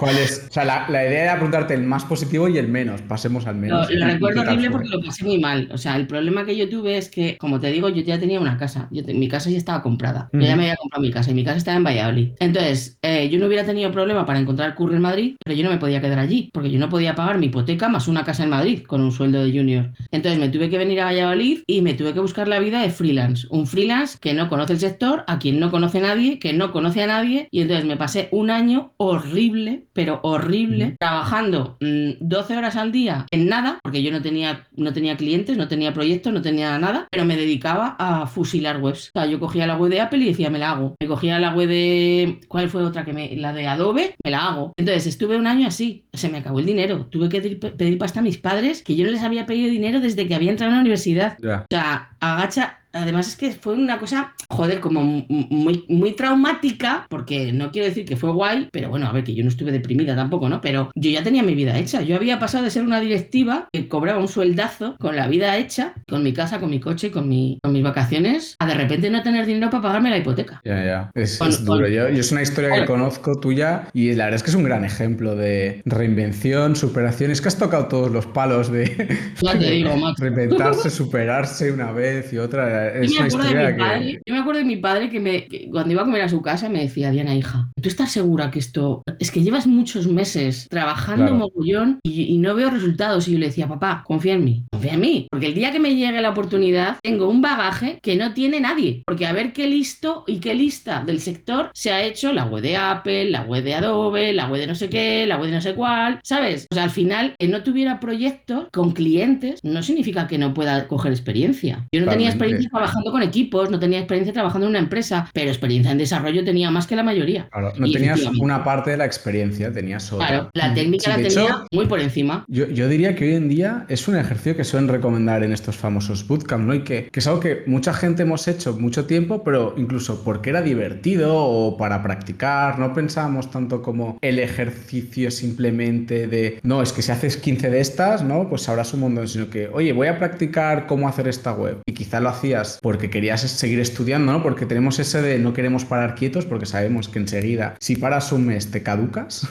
[0.00, 0.46] ¿Cuál es?
[0.50, 3.00] O sea, la, la idea era preguntarte el más positivo y el menos.
[3.02, 3.88] Pasemos al menos.
[3.88, 5.68] lo ¿Y recuerdo tal horrible porque lo pasé muy mal.
[5.72, 8.40] O sea, el problema que yo tuve es que, como te digo, yo ya tenía
[8.40, 8.88] una casa.
[8.90, 10.28] Yo te- mi casa ya estaba comprada.
[10.32, 12.30] Yo ya me había comprado mi casa y mi casa estaba en Valladolid.
[12.40, 15.70] Entonces, eh, yo no hubiera tenido problema para encontrar curro en Madrid, pero yo no
[15.70, 18.50] me podía quedar allí porque yo no podía pagar mi hipoteca más una casa en
[18.50, 19.90] Madrid con un sueldo de junior.
[20.10, 22.90] Entonces, me tuve que venir a Valladolid y me tuve que buscar la vida de
[22.90, 23.46] freelance.
[23.50, 27.02] Un freelance que no conoce el sector, a quien no conoce nadie, que no conoce
[27.02, 27.48] a nadie.
[27.50, 33.26] Y entonces me pasé un año horrible, pero horrible, trabajando mm, 12 horas al día
[33.30, 37.08] en nada, porque yo no tenía, no tenía clientes, no tenía proyectos, no tenía nada,
[37.10, 39.10] pero me dedicaba a fusilar webs.
[39.14, 40.94] O sea, yo cogía la web de Apple y decía, me la hago.
[41.00, 42.40] Me cogía la web de...
[42.48, 43.36] ¿Cuál fue otra que me...
[43.36, 44.72] La de Adobe, me la hago.
[44.76, 47.06] Entonces estuve un año así, se me acabó el dinero.
[47.06, 50.26] Tuve que pedir, pasta a mis padres, que yo no les había pedido dinero desde
[50.28, 51.36] que había entrado a la universidad.
[51.42, 52.78] O sea, agacha.
[52.92, 58.04] Además es que fue una cosa, joder, como muy, muy traumática, porque no quiero decir
[58.04, 60.60] que fue guay, pero bueno, a ver, que yo no estuve deprimida tampoco, ¿no?
[60.60, 62.02] Pero yo ya tenía mi vida hecha.
[62.02, 65.94] Yo había pasado de ser una directiva que cobraba un sueldazo con la vida hecha,
[66.08, 69.22] con mi casa, con mi coche, con, mi, con mis vacaciones, a de repente no
[69.22, 70.60] tener dinero para pagarme la hipoteca.
[70.64, 71.10] Ya, ya.
[71.14, 71.84] Es, Con- es duro.
[71.84, 74.56] con- Yo, yo es una historia que conozco tuya y la verdad es que es
[74.56, 77.30] un gran ejemplo de reinvención, superación.
[77.30, 79.08] Es que has tocado todos los palos de
[79.40, 80.22] Ya te digo, macho.
[80.22, 82.81] reinventarse, superarse una vez y otra.
[83.02, 84.22] Yo Es me, acuerdo de mi padre, que.
[84.26, 86.42] yo me acuerdo de mi padre que, me, que cuando iba a comer a su
[86.42, 89.02] casa me decía, Diana, hija, ¿tú estás segura que esto...
[89.18, 91.36] Es que llevas muchos meses trabajando Claro.
[91.36, 93.28] mogollón y, y no veo resultados.
[93.28, 95.26] Y yo le decía, papá, confía en mí, confía en mí.
[95.30, 99.02] Porque el día que me llegue la oportunidad, tengo un bagaje que no tiene nadie.
[99.06, 102.62] Porque a ver qué listo y qué lista del sector se ha hecho la web
[102.62, 105.56] de Apple, la web de Adobe, la web de no sé qué, la web de
[105.56, 106.66] no sé cuál, ¿sabes?
[106.70, 110.88] O sea, al final, que no tuviera proyectos con clientes no significa que no pueda
[110.88, 111.86] coger experiencia.
[111.92, 115.50] Yo no tenía experiencia trabajando con equipos, no tenía experiencia trabajando en una empresa, pero
[115.50, 117.48] experiencia en desarrollo tenía más que la mayoría.
[117.50, 120.26] Claro, no Y tenías una parte de la experiencia, tenías otra.
[120.26, 122.44] Claro, la técnica Sí, la tenía hecho, muy por encima.
[122.48, 125.76] Yo, yo diría que hoy en día es un ejercicio que suelen recomendar en estos
[125.76, 126.74] famosos bootcamp, ¿no?
[126.74, 130.50] Y que, que es algo que mucha gente hemos hecho mucho tiempo, pero incluso porque
[130.50, 136.92] era divertido o para practicar, no pensábamos tanto como el ejercicio simplemente de, no, es
[136.92, 138.48] que si haces 15 de estas, ¿no?
[138.48, 141.78] Pues sabrás un montón, sino que, oye, voy a practicar cómo hacer esta web.
[141.86, 144.42] Y quizá lo hacías porque querías seguir estudiando, ¿no?
[144.42, 148.46] Porque tenemos ese de no queremos parar quietos porque sabemos que enseguida, si paras un
[148.46, 149.48] mes, te caducas.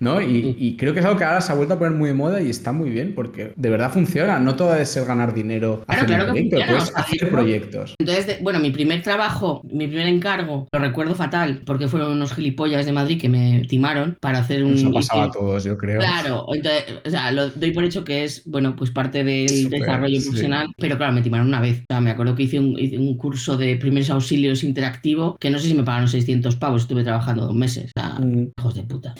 [0.00, 0.20] ¿No?
[0.20, 2.40] Y, creo que es algo que ahora se ha vuelto a poner muy de moda
[2.40, 4.38] y está muy bien porque de verdad funciona.
[4.38, 7.94] No todo debe ser ganar dinero claro, claro puedes hacer proyectos.
[7.98, 12.86] Entonces, bueno, mi primer trabajo, mi primer encargo, lo recuerdo fatal porque fueron unos gilipollas
[12.86, 14.74] de Madrid que me timaron para hacer un...
[14.74, 16.00] Eso pasaba a todos, yo creo.
[16.00, 20.20] Claro, entonces, o sea, lo doy por hecho que es, bueno, pues parte del desarrollo
[20.22, 21.80] profesional, pero claro, me timaron una vez.
[21.80, 25.50] O sea, me acuerdo que hice un, hice un, curso de primeros auxilios interactivo que
[25.50, 27.90] no sé si me pagaron 600 pavos, estuve trabajando dos meses.
[27.96, 28.52] O sea, mm.
[28.58, 29.14] hijos de puta.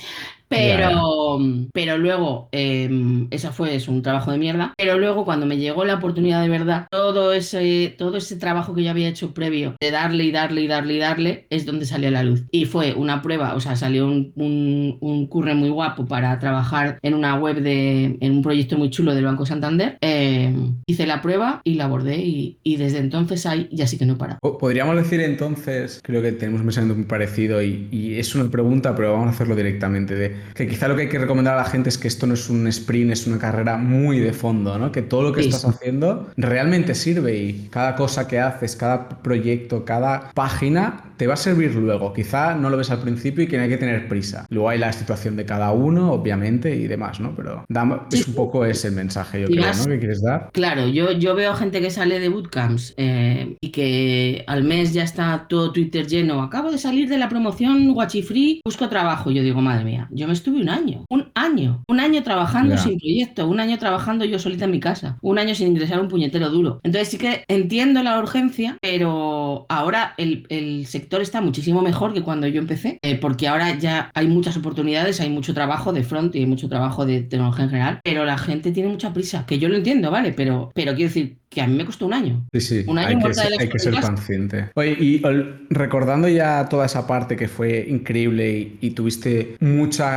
[0.50, 1.38] Pero,
[1.72, 2.90] pero luego, eh,
[3.30, 4.74] esa fue es un trabajo de mierda.
[4.76, 8.82] Pero luego, cuando me llegó la oportunidad de verdad, todo ese, todo ese trabajo que
[8.82, 12.10] yo había hecho previo de darle y darle y darle y darle, es donde salió
[12.10, 12.42] la luz.
[12.50, 16.98] Y fue una prueba, o sea, salió un, un, un curre muy guapo para trabajar
[17.02, 19.98] en una web de, en un proyecto muy chulo del Banco Santander.
[20.00, 20.52] Eh,
[20.86, 24.18] hice la prueba y la abordé y, y, desde entonces ahí ya sí que no
[24.18, 24.38] para.
[24.40, 28.96] Podríamos decir entonces, creo que tenemos un pensamiento muy parecido y, y es una pregunta,
[28.96, 31.64] pero vamos a hacerlo directamente de que quizá lo que hay que recomendar a la
[31.64, 34.92] gente es que esto no es un sprint, es una carrera muy de fondo, ¿no?
[34.92, 39.84] Que todo lo que estás haciendo realmente sirve y cada cosa que haces, cada proyecto,
[39.84, 42.14] cada página te va a servir luego.
[42.14, 44.46] Quizá no lo ves al principio y que no hay que tener prisa.
[44.48, 47.34] Luego hay la situación de cada uno, obviamente, y demás, ¿no?
[47.36, 47.66] Pero
[48.10, 49.84] es un poco ese mensaje, yo creo, ¿no?
[49.86, 50.48] Que quieres dar.
[50.52, 55.02] Claro, yo, yo veo gente que sale de bootcamps eh, y que al mes ya
[55.02, 56.42] está todo Twitter lleno.
[56.42, 57.94] Acabo de salir de la promoción
[58.26, 59.30] Free, busco trabajo.
[59.30, 62.98] Yo digo, madre mía, yo me estuve un año, un año, un año trabajando sin
[62.98, 66.50] proyecto, un año trabajando yo solita en mi casa, un año sin ingresar un puñetero
[66.50, 66.80] duro.
[66.82, 72.22] Entonces sí que entiendo la urgencia, pero ahora el, el sector está muchísimo mejor que
[72.22, 76.34] cuando yo empecé, eh, porque ahora ya hay muchas oportunidades, hay mucho trabajo de front
[76.34, 79.58] y hay mucho trabajo de tecnología en general, pero la gente tiene mucha prisa, que
[79.58, 80.32] yo lo entiendo, ¿vale?
[80.32, 82.46] Pero, pero quiero decir, que a mí me costó un año.
[82.52, 84.70] Sí, sí, un año hay, que ser, hay que ser, consciente.
[84.76, 85.20] Oye, y
[85.68, 89.56] recordando ya toda esa parte que fue increíble y, tuviste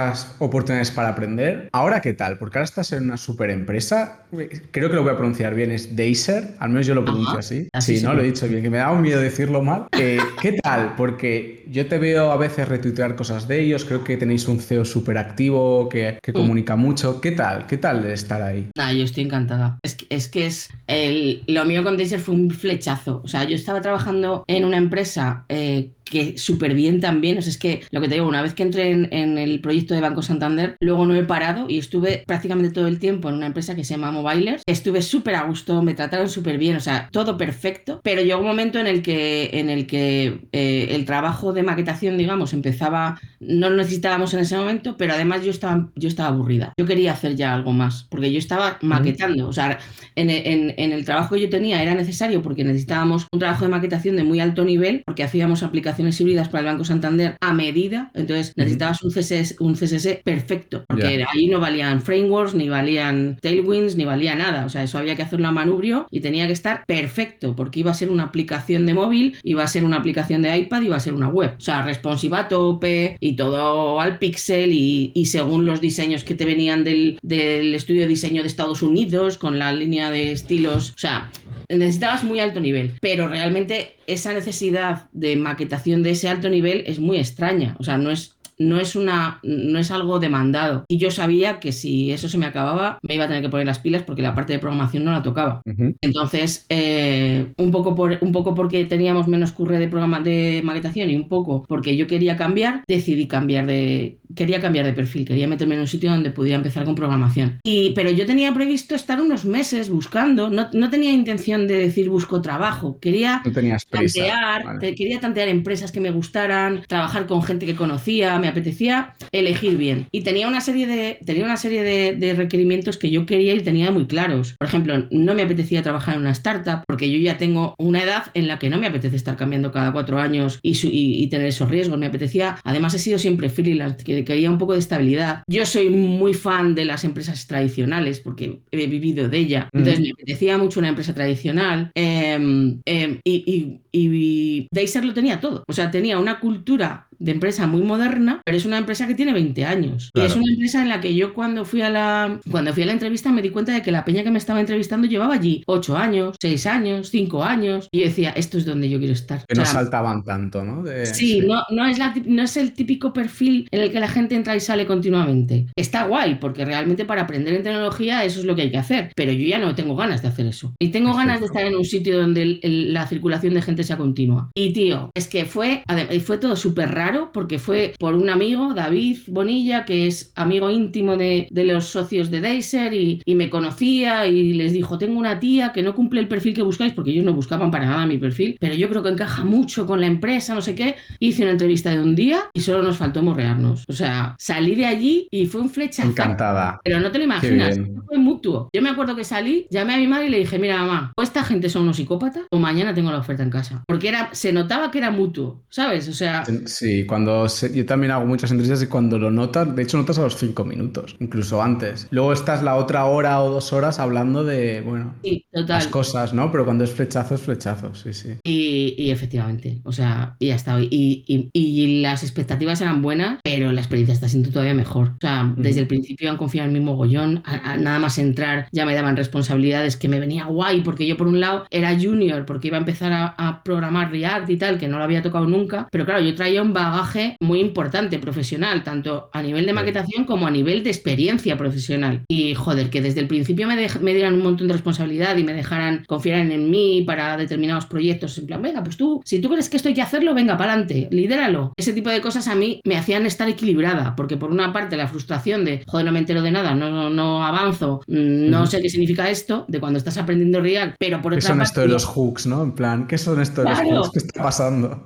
[0.03, 2.37] muchas oportunidades para aprender, ¿ahora qué tal?
[2.37, 4.23] Porque ahora estás en una super empresa,
[4.71, 7.69] creo que lo voy a pronunciar bien, es Deiser, al menos yo lo pronuncio así.
[7.79, 8.13] Sí, ¿no?
[8.13, 9.87] Lo he dicho bien, que me da un miedo decirlo mal.
[9.97, 10.95] Eh, ¿Qué tal?
[10.95, 14.85] Porque yo te veo a veces retuitear cosas de ellos, creo que tenéis un CEO
[14.85, 17.21] súper activo, que, que comunica mucho.
[17.21, 17.67] ¿Qué tal?
[17.67, 18.69] ¿Qué tal estar ahí?
[18.75, 19.79] Nah, yo estoy encantada.
[19.83, 23.21] Es que es, que es el, lo mío con Deezer fue un flechazo.
[23.23, 27.37] O sea, yo estaba trabajando en una empresa eh, que súper bien también.
[27.37, 29.93] O sea, es que lo que te digo, una vez que entré en, el proyecto
[29.93, 33.47] de Banco Santander, luego no he parado y estuve prácticamente todo el tiempo en una
[33.47, 34.63] empresa que se llama Mobilers.
[34.65, 38.01] Estuve súper a gusto, me trataron súper bien, o sea, todo perfecto.
[38.03, 42.17] Pero llegó un momento en el que, en el que eh, el trabajo de maquetación,
[42.17, 46.73] digamos, empezaba, no lo necesitábamos en ese momento, pero además yo estaba, yo estaba aburrida.
[46.77, 49.47] Yo quería hacer ya algo más, porque yo estaba maquetando.
[49.47, 49.79] O sea,
[50.15, 54.15] en, en el trabajo que yo tenía era necesario porque necesitábamos un trabajo de maquetación
[54.15, 58.53] de muy alto nivel, porque hacíamos aplicaciones híbridas para el Banco Santander a medida, entonces
[58.55, 64.05] necesitabas un CSS, un CSS perfecto, porque ahí no valían frameworks, ni valían tailwinds, ni
[64.05, 67.55] valía nada, o sea, eso había que hacerlo a manubrio y tenía que estar perfecto,
[67.55, 70.81] porque iba a ser una aplicación de móvil, iba a ser una aplicación de iPad,
[70.81, 75.11] iba a ser una web, o sea, responsiva a tope y todo al pixel y,
[75.13, 79.37] y según los diseños que te venían del, del estudio de diseño de Estados Unidos,
[79.37, 81.31] con la línea de estilos, o sea,
[81.69, 86.99] necesitabas muy alto nivel, pero realmente esa necesidad de maquetación de ese alto nivel es
[86.99, 90.85] muy extraña, o sea, no es no es, una, no es algo demandado.
[90.87, 93.65] Y yo sabía que si eso se me acababa, me iba a tener que poner
[93.65, 95.61] las pilas porque la parte de programación no la tocaba.
[96.01, 101.09] Entonces, eh, un, poco por, un poco porque teníamos menos curre de, programa, de maquetación
[101.09, 105.47] y un poco porque yo quería cambiar, decidí cambiar de, quería cambiar de perfil, quería
[105.47, 107.59] meterme en un sitio donde pudiera empezar con programación.
[107.63, 112.09] Y, pero yo tenía previsto estar unos meses buscando, no, no tenía intención de decir
[112.09, 113.41] busco trabajo, quería
[113.89, 119.77] tantear, quería tantear empresas que me gustaran, trabajar con gente que conocía, me apetecía elegir
[119.77, 120.07] bien.
[120.11, 123.91] Y tenía una serie de, tenía una serie de, requerimientos que yo quería y tenía
[123.91, 124.55] muy claros.
[124.57, 128.25] Por ejemplo, no me apetecía trabajar en una startup porque yo ya tengo una edad
[128.33, 131.69] en la que no me apetece estar cambiando cada cuatro años y, y, tener esos
[131.69, 131.99] riesgos.
[131.99, 135.43] Me apetecía, además he sido siempre freelance, que quería un poco de estabilidad.
[135.47, 139.69] Yo soy muy fan de las empresas tradicionales porque he vivido de ella.
[139.73, 144.67] Entonces me apetecía mucho una empresa tradicional em, em, y, y, y
[145.03, 145.63] lo tenía todo.
[145.67, 149.31] O sea, tenía una cultura de empresa muy moderna, pero es una empresa que tiene
[149.33, 150.11] 20 años.
[150.13, 152.85] Y es una empresa en la que yo cuando fui a la cuando fui a
[152.85, 155.63] la entrevista me di cuenta de que la peña que me estaba entrevistando llevaba allí
[155.67, 157.87] 8 años, 6 años, 5 años.
[157.91, 159.45] Y yo decía, esto es donde yo quiero estar.
[159.47, 160.83] Que no saltaban tanto, ¿no?
[161.05, 164.35] sí, No, no, es la, no es el típico perfil en el que la gente
[164.35, 165.67] entra y sale continuamente.
[165.77, 169.11] Está guay, porque realmente para aprender en tecnología eso es lo que hay que hacer.
[169.15, 170.73] Pero yo ya no tengo ganas de hacer eso.
[170.79, 174.49] Y tengo ganas de estar en un sitio donde la circulación de gente sea continua.
[174.55, 175.83] Y tío, es que fue,
[176.25, 181.17] fue todo súper raro porque fue por un amigo, David Bonilla, que es amigo íntimo
[181.17, 185.71] de, los socios de Deiser y, y, me conocía y les dijo, tengo una tía
[185.71, 188.57] que no cumple el perfil que buscáis porque ellos no buscaban para nada mi perfil,
[188.59, 190.95] pero yo creo que encaja mucho con la empresa, no sé qué.
[191.19, 193.83] Hice una entrevista de un día y solo nos faltó morrearnos.
[193.87, 196.03] O sea, salí de allí y fue un flecha.
[196.03, 196.79] Encantada.
[196.83, 198.69] Pero no te lo imaginas, fue mutuo.
[198.73, 201.21] Yo me acuerdo que salí, llamé a mi madre y le dije, mira mamá, o
[201.21, 203.83] esta gente son unos psicópatas o mañana tengo la oferta en casa.
[203.87, 206.07] Porque era, se notaba que era mutuo, ¿sabes?
[206.07, 206.43] O sea...
[206.65, 210.21] Sí, cuando yo también hago muchas entrevistas y cuando lo notas, de hecho notas a
[210.21, 212.07] los cinco minutos, incluso antes.
[212.11, 215.15] Luego estás la otra hora o dos horas hablando de, bueno,
[215.51, 216.51] las cosas, ¿no?
[216.51, 218.29] Pero cuando es flechazo, es flechazo, sí, sí.
[218.43, 220.79] Y, efectivamente, o sea, y ya está.
[220.81, 225.09] Y, y, las expectativas eran buenas, pero la experiencia está siendo todavía mejor.
[225.09, 227.43] O sea, desde el principio han confiado en mi mogollón,
[227.79, 231.39] nada más entrar ya me daban responsabilidades que me venía guay, porque yo por un
[231.39, 234.97] lado era junior, porque iba a empezar a, a programar React y tal, que no
[234.97, 239.41] lo había tocado nunca, pero claro, yo traía un bagaje muy importante profesional, tanto a
[239.41, 242.23] nivel de maquetación como a nivel de experiencia profesional.
[242.27, 245.53] Y joder, que desde el principio me, me dieran un montón de responsabilidad y me
[245.53, 249.69] dejaran confiar en mí para determinados proyectos, en plan, venga, pues tú, si tú crees
[249.69, 251.73] que esto hay que hacerlo, venga, para adelante, lidéralo.
[251.77, 255.07] Ese tipo de cosas a mí me hacían estar equilibrada, porque por una parte la
[255.07, 258.89] frustración de, joder, no me entero de nada, no, no, avanzo, mm, no sé qué
[258.89, 262.05] significa esto, de cuando estás aprendiendo React, pero por otra ¿Qué son esto de los
[262.05, 262.63] hooks, no?
[262.63, 264.11] En plan, ¿qué son esto de los hooks?
[264.11, 265.03] ¿Qué está pasando?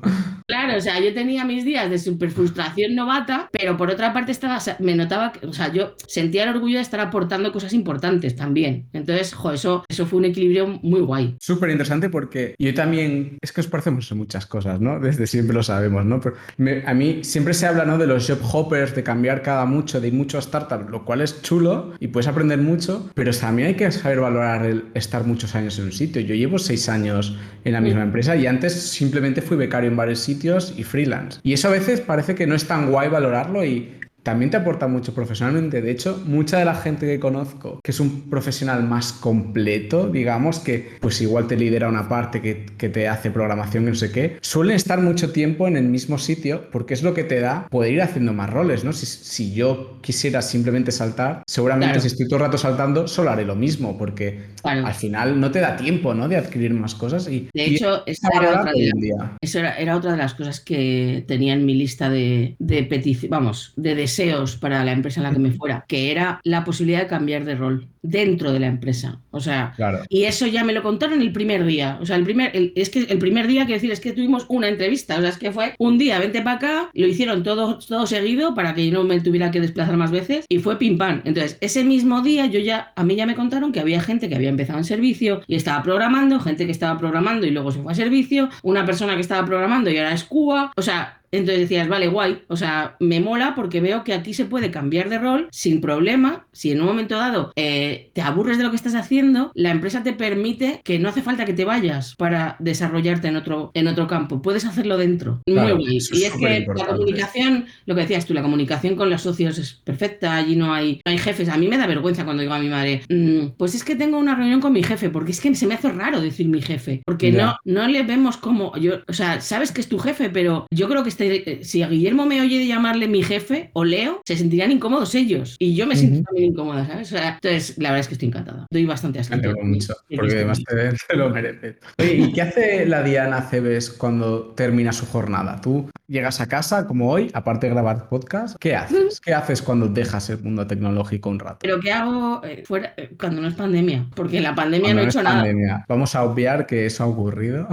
[0.50, 4.32] Claro, o sea, yo tenía mis días de súper frustración novata, pero por otra parte
[4.32, 8.34] estaba, me notaba, que, o sea, yo sentía el orgullo de estar aportando cosas importantes
[8.38, 8.88] también.
[8.94, 11.36] Entonces, jo, eso, eso fue un equilibrio muy guay.
[11.42, 15.02] Súper interesante porque yo también, es que os parecemos muchas cosas, ¿no?
[15.02, 16.22] Desde siempre lo sabemos, ¿no?
[16.22, 16.38] Pero
[16.86, 17.98] a mí siempre se habla, ¿no?
[17.98, 21.20] De los job hoppers, de cambiar cada mucho, de ir mucho a startup, lo cual
[21.20, 25.56] es chulo y puedes aprender mucho, pero también hay que saber valorar el estar muchos
[25.56, 26.22] años en un sitio.
[26.22, 30.20] Yo llevo seis años en la misma empresa y antes simplemente fui becario en varios
[30.20, 30.37] sitios
[30.76, 31.40] y freelance.
[31.44, 33.94] Y eso a veces parece que no es tan guay valorarlo y
[34.28, 35.82] también te aporta mucho profesionalmente.
[35.82, 40.60] De hecho, mucha de la gente que conozco, que es un profesional más completo, digamos,
[40.60, 44.12] que pues igual te lidera una parte que, que te hace programación y no sé
[44.12, 47.70] qué, suelen estar mucho tiempo en el mismo sitio porque es lo que te da
[47.70, 48.92] poder ir haciendo más roles, ¿no?
[48.92, 53.46] Si, si yo quisiera simplemente saltar, seguramente si estoy todo el rato saltando, solo haré
[53.46, 56.28] lo mismo porque al final no te da tiempo, ¿no?
[56.28, 57.30] De adquirir más cosas.
[57.30, 58.92] Y, de hecho, esta era otra de,
[59.40, 63.72] eso era, otra de las cosas que tenía en mi lista de, de petición, vamos,
[63.78, 67.08] de deseos para la empresa en la que me fuera, que era la posibilidad de
[67.08, 69.20] cambiar de rol dentro de la empresa.
[69.32, 69.76] O sea,
[70.10, 71.98] y eso ya me lo contaron el primer día.
[72.02, 74.70] O sea, el primer, es que el primer día, quiero decir, es que tuvimos una
[74.70, 75.18] entrevista.
[75.18, 78.56] O sea, es que fue un día, vente para acá, lo hicieron todo, todo seguido
[78.56, 81.22] para que yo no me tuviera que desplazar más veces y fue pim pam.
[81.26, 84.36] Entonces, ese mismo día yo ya, a mí ya me contaron que había gente que
[84.36, 87.92] había empezado en servicio y estaba programando, gente que estaba programando y luego se fue
[87.92, 90.72] a servicio, una persona que estaba programando y ahora es Cuba.
[90.76, 94.46] O sea, entonces decías, vale, guay, o sea, me mola porque veo que aquí se
[94.46, 96.48] puede cambiar de rol sin problema.
[96.52, 100.04] Si en un momento dado eh, te aburres de lo que estás haciendo, la empresa
[100.04, 104.08] te permite que no hace falta que te vayas para desarrollarte en otro, en otro
[104.08, 104.42] campo.
[104.42, 105.42] Puedes hacerlo dentro.
[105.48, 105.98] Muy guay.
[106.12, 109.74] Y es que la comunicación, lo que decías tú, la comunicación con los socios es
[109.74, 111.50] perfecta, allí no hay, hay jefes.
[111.50, 114.18] A mí me da vergüenza cuando digo a mi madre, mm, pues es que tengo
[114.18, 117.02] una reunión con mi jefe, porque es que se me hace raro decir mi jefe,
[117.06, 120.68] porque no, no le vemos como, yo, o sea, sabes que es tu jefe, pero
[120.72, 123.84] yo creo que este, eh, si a Guillermo me oye de llamarle mi jefe o
[123.84, 125.56] Leo, se sentirían incómodos ellos.
[125.60, 127.12] Y yo me siento también incómoda, ¿sabes?
[127.12, 128.68] entonces, la verdad es que estoy encantada.
[128.70, 129.36] Doy bastante asco.
[129.36, 131.78] Me mucho, porque además te, lo merece.
[131.98, 135.60] Oye, ¿y qué hace la Diana Cebes cuando termina su jornada?
[135.60, 139.20] Tú llegas a casa, como hoy, aparte de grabar podcast, ¿qué haces?
[139.20, 141.58] ¿Qué haces cuando dejas el mundo tecnológico un rato?
[141.62, 144.06] Pero ¿qué hago eh, fuera, eh, cuando no es pandemia?
[144.16, 145.44] Porque en la pandemia no he hecho nada.
[145.88, 147.68] Vamos a obviar que eso ha ocurrido.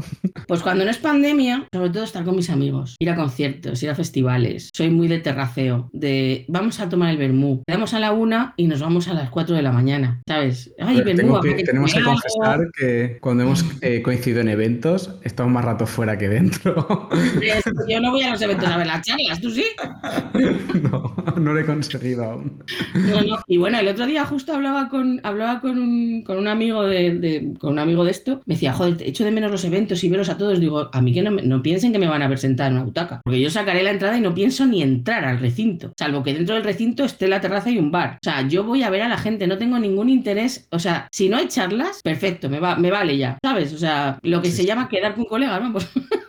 [0.49, 3.91] Pues cuando no es pandemia, sobre todo estar con mis amigos, ir a conciertos ir
[3.91, 4.71] a festivales.
[4.73, 7.63] Soy muy de terraceo, de vamos a tomar el vermú.
[7.67, 10.75] Quedamos a la una y nos vamos a las cuatro de la mañana, ¿sabes?
[10.79, 15.65] Ay, vermú, que, tenemos que confesar que cuando hemos eh, coincidido en eventos, estamos más
[15.65, 17.09] rato fuera que dentro.
[17.89, 19.65] Yo no voy a los eventos a ver las charlas, ¿tú sí?
[20.83, 22.63] no, no lo he conseguido aún.
[22.95, 23.39] No, no.
[23.47, 27.55] Y bueno, el otro día justo hablaba con, hablaba con, un, con un amigo de,
[27.59, 30.29] con un amigo de esto, me decía, joder, echo de menos los eventos y verlos
[30.29, 30.61] a todos.
[30.61, 32.85] Digo, a mí que no, no piensen que me van a ver sentada en una
[32.85, 33.21] butaca.
[33.25, 36.55] Porque yo sacaré la entrada y no pienso ni entrar al recinto, salvo que dentro
[36.55, 38.19] del recinto esté la terraza y un bar.
[38.21, 41.09] O sea, yo voy a ver a la gente, no tengo ningún interés, o sea,
[41.11, 43.73] si no hay charlas, perfecto, me, va, me vale ya, ¿sabes?
[43.73, 45.89] O sea, lo que se llama quedar con colegas, vamos.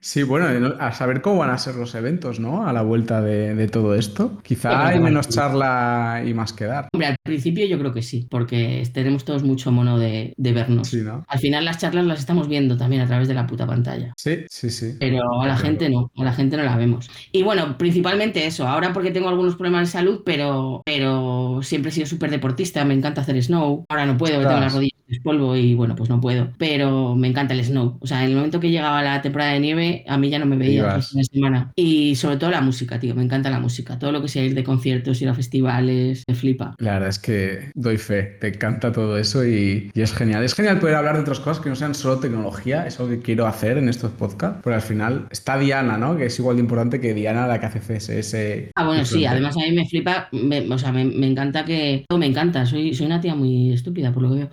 [0.00, 2.66] Sí, bueno, a saber cómo van a ser los eventos, ¿no?
[2.66, 4.40] A la vuelta de, todo esto.
[4.42, 6.88] Quizá hay menos charla y más quedar.
[6.92, 10.88] Hombre, al principio yo creo que sí, porque tenemos todos mucho mono de, vernos.
[10.88, 11.24] Sí, ¿no?
[11.28, 14.12] Al final las charlas las estamos viendo también a través de la puta pantalla.
[14.16, 14.96] Sí, sí, sí.
[14.98, 17.10] Pero a la gente no, a la gente no la vemos.
[17.32, 21.94] Y bueno, principalmente eso, ahora porque tengo algunos problemas de salud, pero, pero siempre he
[21.94, 23.84] sido súper deportista, me encanta hacer snow.
[23.88, 26.50] Ahora no puedo, tengo las rodillas de polvo y bueno, pues no puedo.
[26.58, 27.96] Pero me encanta el snow.
[28.00, 30.46] O sea, en el momento que llegaba la temporada de nieve, a mí ya no
[30.46, 31.72] me veía de semana.
[31.76, 33.98] Y sobre todo la música, tío, me encanta la música.
[33.98, 36.74] Todo lo que sea ir de conciertos, ir a festivales, me flipa.
[36.78, 40.44] La verdad es que doy fe, te encanta todo eso y, es genial.
[40.44, 43.20] Es genial poder hablar de otras cosas que no sean solo tecnología, es lo que
[43.20, 46.07] quiero hacer en estos podcasts, porque al final está Diana, ¿no?
[46.16, 48.70] Que es igual de importante que Diana la que hace CSS.
[48.74, 52.04] Ah, bueno, sí, además a mí me flipa, o sea, me, me, encanta que...
[52.08, 54.50] Todo me encanta, soy, soy una tía muy estúpida por lo que veo.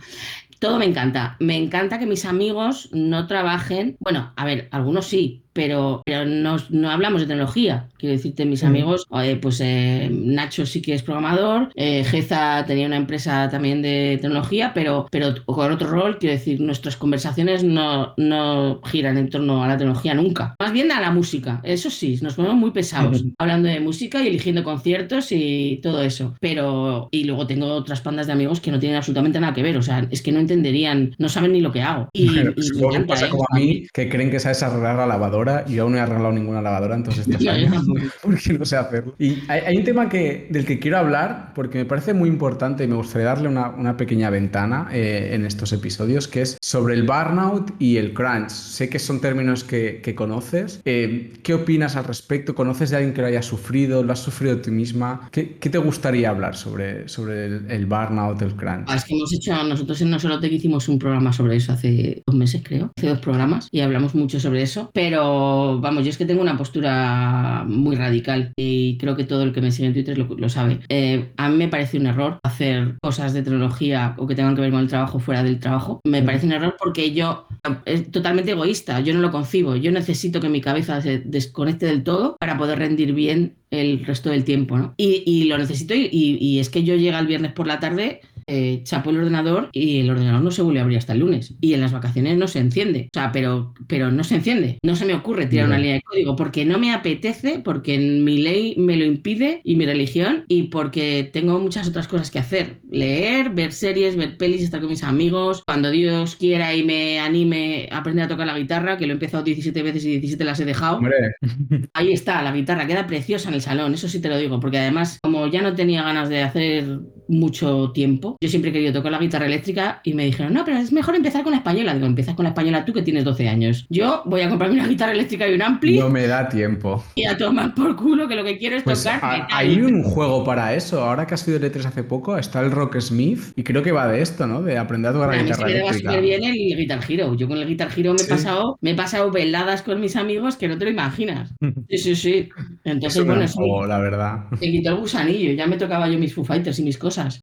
[0.59, 1.37] Todo me encanta.
[1.39, 3.97] Me encanta que mis amigos no trabajen.
[3.99, 7.87] Bueno, a ver, algunos sí, pero, pero no, no, hablamos de tecnología.
[7.97, 9.07] Quiero decirte, mis amigos,
[9.41, 14.73] pues eh, Nacho sí que es programador, eh, Geza tenía una empresa también de tecnología,
[14.73, 19.67] pero, pero con otro rol, quiero decir, nuestras conversaciones no, no giran en torno a
[19.69, 20.55] la tecnología nunca.
[20.59, 24.27] Más bien a la música, eso sí, nos ponemos muy pesados hablando de música y
[24.27, 26.35] eligiendo conciertos y todo eso.
[26.41, 29.77] Pero, y luego tengo otras pandas de amigos que no tienen absolutamente nada que ver,
[29.77, 32.09] o sea, es que no entenderían, no saben ni lo que hago.
[32.11, 32.73] Y, pues
[33.07, 33.29] pasa ¿eh?
[33.29, 36.01] como a mí, que creen que sabes arreglar la lavadora y yo aún no he
[36.01, 37.85] arreglado ninguna lavadora en todos estos años
[38.21, 39.15] porque no sé hacerlo.
[39.19, 42.87] Y hay, un tema que, del que quiero hablar porque me parece muy importante y
[42.87, 47.03] me gustaría darle una, una pequeña ventana eh, en estos episodios, que es sobre el
[47.03, 48.49] burnout y el crunch.
[48.49, 50.81] Sé que son términos que, que conoces.
[50.85, 52.55] Eh, ¿Qué opinas al respecto?
[52.55, 54.03] ¿Conoces de alguien que lo haya sufrido?
[54.03, 55.29] ¿Lo has sufrido tú misma?
[55.31, 58.85] ¿Qué, qué te gustaría hablar sobre, sobre el, el, burnout, el crunch?
[58.87, 61.73] Ah, es que hemos hecho, nosotros en No Solo Te hicimos un programa sobre eso
[61.73, 62.91] hace dos meses, creo.
[62.97, 64.89] Hace dos programas y hablamos mucho sobre eso.
[64.93, 65.34] Pero
[65.81, 69.61] vamos, yo es que tengo una postura muy radical y creo que todo el que
[69.61, 70.79] me sigue en Twitter lo, sabe.
[70.89, 74.61] Eh, a mí me parece un error hacer cosas de tecnología o que tengan que
[74.61, 75.99] ver con el trabajo fuera del trabajo.
[76.05, 77.47] Me parece un error porque yo
[77.85, 82.03] es totalmente egoísta, yo no lo concibo, yo necesito que mi cabeza se desconecte del
[82.03, 84.93] todo para poder rendir bien el resto del tiempo, ¿no?
[84.97, 89.09] Y, lo necesito y, es que yo llego el viernes por la tarde eh, chapo
[89.09, 91.55] el ordenador y el ordenador no se vuelve a abrir hasta el lunes.
[91.61, 93.09] Y en las vacaciones no se enciende.
[93.13, 94.77] O sea, pero, pero no se enciende.
[94.83, 98.37] No se me ocurre tirar una línea de código porque no me apetece, porque mi
[98.37, 102.79] ley me lo impide y mi religión y porque tengo muchas otras cosas que hacer.
[102.89, 105.63] Leer, ver series, ver pelis, estar con mis amigos.
[105.65, 109.15] Cuando Dios quiera y me anime a aprender a tocar la guitarra, que lo he
[109.15, 110.99] empezado 17 veces y 17 las he dejado.
[111.93, 114.77] Ahí está, la guitarra queda preciosa en el salón, eso sí te lo digo, porque
[114.77, 119.11] además, como ya no tenía ganas de hacer mucho tiempo, yo siempre he querido tocar
[119.11, 121.93] la guitarra eléctrica y me dijeron, no, pero es mejor empezar con la española.
[121.93, 123.85] Digo, empiezas con la española tú que tienes 12 años.
[123.89, 125.99] Yo voy a comprarme una guitarra eléctrica y un ampli.
[125.99, 127.03] No me da tiempo.
[127.15, 129.47] Y a tomar por culo que lo que quiero es pues tocar.
[129.51, 131.03] hay un juego para eso.
[131.03, 134.07] Ahora que has sido letras hace poco, está el Rock Smith y creo que va
[134.07, 134.61] de esto, ¿no?
[134.61, 136.11] De aprender a tocar la guitarra eléctrica.
[136.11, 137.35] Me bien el Guitar Hero.
[137.35, 140.55] Yo con el Guitar Hero me he pasado, me he pasado veladas con mis amigos
[140.57, 141.53] que no te lo imaginas.
[141.89, 142.49] Sí, sí, sí.
[142.83, 143.59] Entonces, bueno, sí.
[143.87, 144.45] la verdad.
[144.59, 147.39] Se quitó el gusanillo, ya me tocaba yo mis Foo Fighters y mis cosas cosas.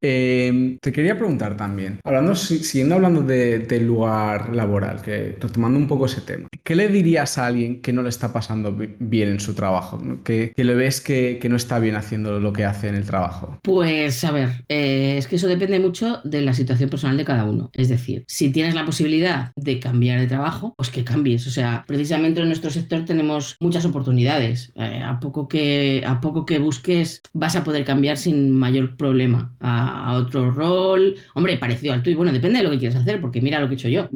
[0.00, 6.06] Eh, te quería preguntar también, hablando, siguiendo hablando del lugar laboral, que retomando un poco
[6.06, 9.54] ese tema, ¿qué le dirías a alguien que no le está pasando bien en su
[9.54, 10.00] trabajo?
[10.24, 13.58] Que, le ves que, no está bien haciendo lo que hace en el trabajo.
[13.62, 17.44] Pues a ver, eh, es que eso depende mucho de la situación personal de cada
[17.44, 17.70] uno.
[17.72, 21.46] Es decir, si tienes la posibilidad de cambiar de trabajo, pues que cambies.
[21.46, 24.72] O sea, precisamente en nuestro sector tenemos muchas oportunidades.
[24.76, 29.54] Eh, a, poco que, a poco que busques vas a poder cambiar sin mayor problema
[29.60, 33.40] a, otro rol, hombre, parecido al tuyo, bueno, depende de lo que quieras hacer, porque
[33.40, 34.08] mira lo que he hecho yo.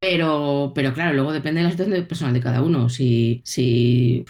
[0.00, 2.88] Pero, pero claro, luego depende de la situación personal de cada uno.
[2.88, 4.24] Si, si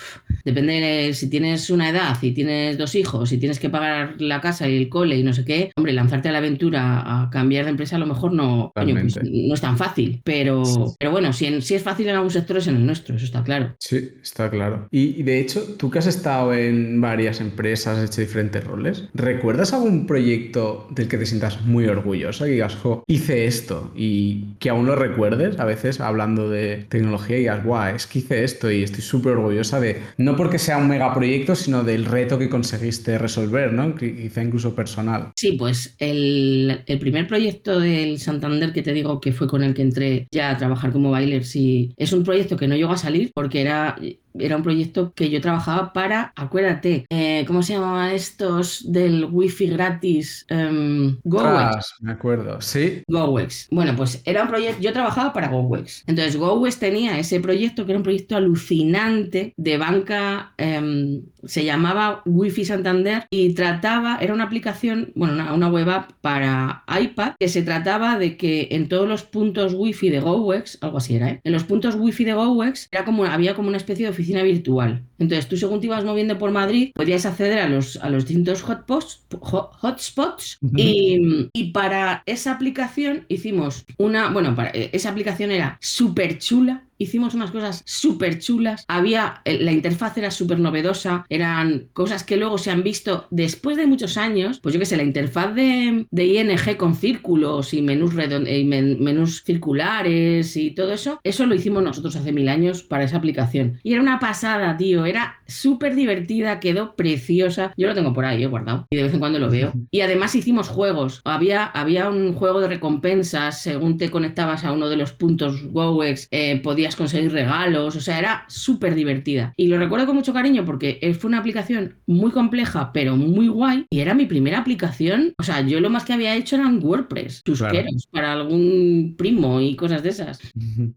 [0.44, 4.40] depende de, si tienes una edad, si tienes dos hijos, si tienes que pagar la
[4.40, 7.64] casa y el cole y no sé qué, hombre, lanzarte a la aventura a cambiar
[7.64, 10.20] de empresa a lo mejor no, pues no es tan fácil.
[10.24, 10.62] Pero,
[10.98, 13.74] pero bueno, si, si es fácil en algunos sectores, en el nuestro, eso está claro.
[13.78, 14.88] Sí, está claro.
[14.90, 19.08] Y, y de hecho, tú que has estado en varias empresas, has hecho diferentes roles,
[19.14, 20.27] ¿recuerdas algún proyecto?
[20.28, 22.44] Del que te sientas muy orgulloso?
[22.44, 27.36] Que digas, jo, hice esto y que aún lo recuerdes, a veces hablando de tecnología
[27.36, 30.78] y digas, guau, es que hice esto y estoy súper orgullosa de, no porque sea
[30.78, 33.94] un megaproyecto, sino del reto que conseguiste resolver, ¿no?
[33.94, 35.32] Quizá incluso personal.
[35.36, 39.74] Sí, pues el, el primer proyecto del Santander que te digo que fue con el
[39.74, 42.98] que entré ya a trabajar como bailer, sí, es un proyecto que no llegó a
[42.98, 43.96] salir porque era
[44.34, 49.68] era un proyecto que yo trabajaba para, acuérdate, eh, ¿cómo se llamaban estos del wifi
[49.68, 50.46] gratis?
[50.50, 51.96] Um, GoWex.
[52.00, 53.02] me acuerdo, sí.
[53.08, 53.68] GoWex.
[53.70, 56.04] Bueno, pues era un proyecto, yo trabajaba para GoWex.
[56.06, 62.22] Entonces GoWex tenía ese proyecto que era un proyecto alucinante de banca, um, se llamaba
[62.24, 67.48] Wifi Santander y trataba, era una aplicación, bueno, una, una, web app para iPad que
[67.48, 71.40] se trataba de que en todos los puntos wifi de GoWex, algo así era, ¿eh?
[71.44, 75.04] En los puntos wifi de GoWex era como, había como una especie de oficina virtual.
[75.18, 78.62] Entonces tú según te ibas moviendo por Madrid podías acceder a los, a los distintos
[78.62, 85.78] hotpots, hotspots y, y, para esa aplicación hicimos una, bueno, para, eh, esa aplicación era
[85.80, 88.84] súper chula, hicimos unas cosas súper chulas.
[88.88, 93.76] Había, eh, la interfaz era súper novedosa, eran cosas que luego se han visto después
[93.76, 94.60] de muchos años.
[94.60, 99.42] Pues yo qué sé, la interfaz de, de ING con círculos y menús, y menús
[99.44, 103.78] circulares y todo eso, eso lo hicimos nosotros hace mil años para esa aplicación.
[103.82, 107.72] Y era una pasada, tío, era súper divertida, quedó preciosa.
[107.76, 109.72] Yo lo tengo por ahí, he guardado y de vez en cuando lo veo.
[109.90, 111.20] Y además hicimos juegos.
[111.24, 116.28] Había, había un juego de recompensas, según te conectabas a uno de los puntos GoEx,
[116.30, 119.52] eh, podías conseguir regalos, o sea, era súper divertida.
[119.56, 123.86] Y lo recuerdo con mucho cariño porque fue una aplicación muy compleja, pero muy guay,
[123.90, 125.34] y era mi primera aplicación.
[125.38, 129.76] O sea, yo lo más que había hecho eran WordPress, chusqueros, para algún primo y
[129.76, 130.40] cosas de esas.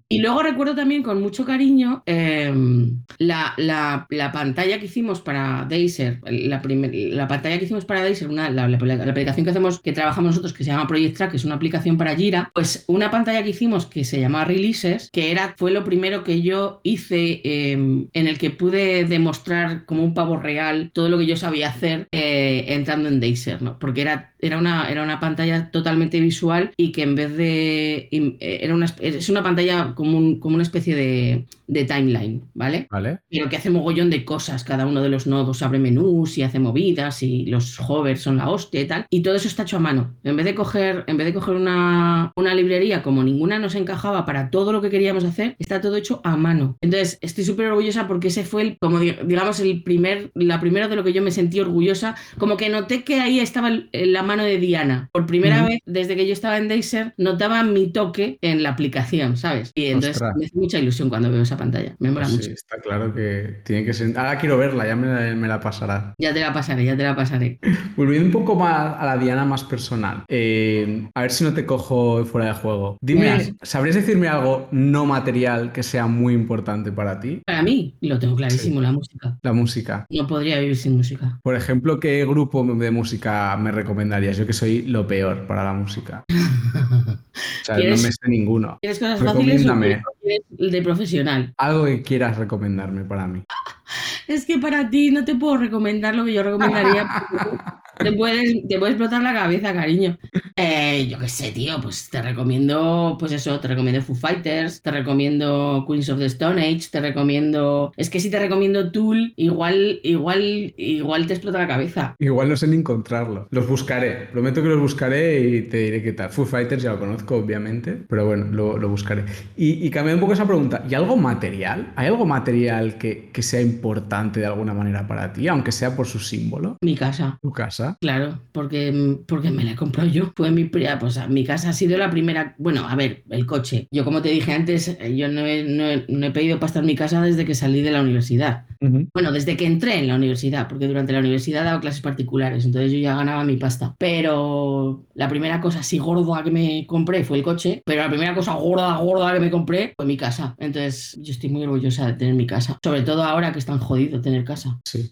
[0.09, 5.65] Y luego recuerdo también con mucho cariño em, la, la, la, pantalla que hicimos para
[5.65, 10.31] Deiser, la, la pantalla que hicimos para Deiser, una, la, aplicación que hacemos, que trabajamos
[10.31, 13.43] nosotros, que se llama Project Track, que es una aplicación para Jira, pues una pantalla
[13.43, 18.07] que hicimos que se llama Releases, que era, fue lo primero que yo hice em,
[18.13, 22.07] en el que pude demostrar como un pavo real todo lo que yo sabía hacer
[22.11, 23.59] eh, entrando en Deiser.
[23.79, 28.09] Porque era, era, una, era una pantalla totalmente visual y que en vez de...
[28.11, 32.87] Eh, era una, es una pantalla como, como una especie de, de, timeline, ¿vale?
[32.89, 33.19] Vale.
[33.29, 34.63] Pero que hace mogollón de cosas.
[34.63, 38.49] Cada uno de los nodos abre menús y hace movidas y los hovers son la
[38.49, 39.05] hostia y tal.
[39.09, 40.15] Y todo eso está hecho a mano.
[40.23, 44.25] En vez de coger, en vez de coger una, una librería como ninguna nos encajaba
[44.25, 46.77] para todo lo que queríamos hacer, está todo hecho a mano.
[46.81, 50.95] Entonces, estoy súper orgullosa porque ese fue, el, como digamos, el primer, la primera de
[50.95, 52.15] lo que yo me sentí orgullosa.
[52.37, 55.09] Como que noté que ahí estaba la mano de Diana.
[55.11, 59.37] Por primera vez, desde que yo estaba en Deiser, notaba mi toque en la aplicación,
[59.37, 59.71] ¿sabes?
[59.75, 61.95] Y entonces me hace mucha ilusión cuando veo esa pantalla.
[61.99, 62.45] Me mola pues mucho.
[62.45, 64.17] Sí, está claro que tiene que ser.
[64.17, 66.13] Ahora quiero verla, ya me la, me la, pasará.
[66.17, 67.59] Ya te la pasaré, ya te la pasaré.
[67.95, 70.23] Volviendo un poco más a la Diana más personal.
[70.27, 72.97] Eh, a ver si no te cojo fuera de juego.
[73.01, 77.41] Dime, ¿sabrías decirme algo no material que sea muy importante para ti?
[77.45, 78.81] Para mí, lo tengo clarísimo, sí.
[78.81, 79.37] la música.
[79.41, 80.05] La música.
[80.09, 81.39] No podría vivir sin música.
[81.43, 84.37] Por ejemplo, ¿qué grupo de música me recomendarías?
[84.37, 86.25] Yo que soy lo peor para la música.
[86.29, 88.77] o sea, no me sé ninguno.
[88.81, 89.75] ¿Quieres cosas fáciles o
[90.21, 91.53] de profesional?
[91.57, 93.43] Algo que quieras recomendarme para mí.
[94.27, 97.05] Es que para ti no te puedo recomendar lo que yo recomendaría.
[97.97, 100.17] Te puedes, te puede explotar la cabeza, cariño.
[100.55, 104.91] Eh, yo qué sé, tío, pues te recomiendo, pues eso, te recomiendo Foo Fighters, te
[104.91, 107.91] recomiendo Queens of the Stone Age, te recomiendo.
[107.97, 112.15] Es que si te recomiendo Tool, igual, igual, igual te explota la cabeza.
[112.19, 113.47] Igual no sé ni encontrarlo.
[113.51, 116.31] Los buscaré, prometo que los buscaré y te diré qué tal.
[116.31, 119.25] Foo Fighters ya lo conozco, obviamente, pero bueno, lo, lo buscaré.
[119.55, 121.93] Y, y cambiando un poco esa pregunta, ¿y algo material?
[121.95, 126.07] ¿Hay algo material que, que sea importante de alguna manera para ti, aunque sea por
[126.07, 126.77] su símbolo?
[126.81, 127.37] Mi casa.
[127.41, 127.80] ¿Tu casa?
[127.99, 130.31] Claro, porque, porque me la he comprado yo.
[130.35, 132.55] Fue mi, pues, mi casa ha sido la primera.
[132.57, 133.87] Bueno, a ver, el coche.
[133.91, 136.85] Yo, como te dije antes, yo no he, no he, no he pedido pasta en
[136.85, 138.65] mi casa desde que salí de la universidad.
[138.81, 139.09] Uh -huh.
[139.13, 142.65] Bueno, desde que entré en la universidad, porque durante la universidad he dado clases particulares,
[142.65, 143.95] entonces yo ya ganaba mi pasta.
[143.99, 148.33] Pero la primera cosa así gorda que me compré fue el coche, pero la primera
[148.33, 150.55] cosa gorda, gorda que me compré fue mi casa.
[150.59, 152.79] Entonces yo estoy muy orgullosa de tener mi casa.
[152.83, 154.79] Sobre todo ahora que es tan jodido tener casa.
[154.85, 155.11] Sí,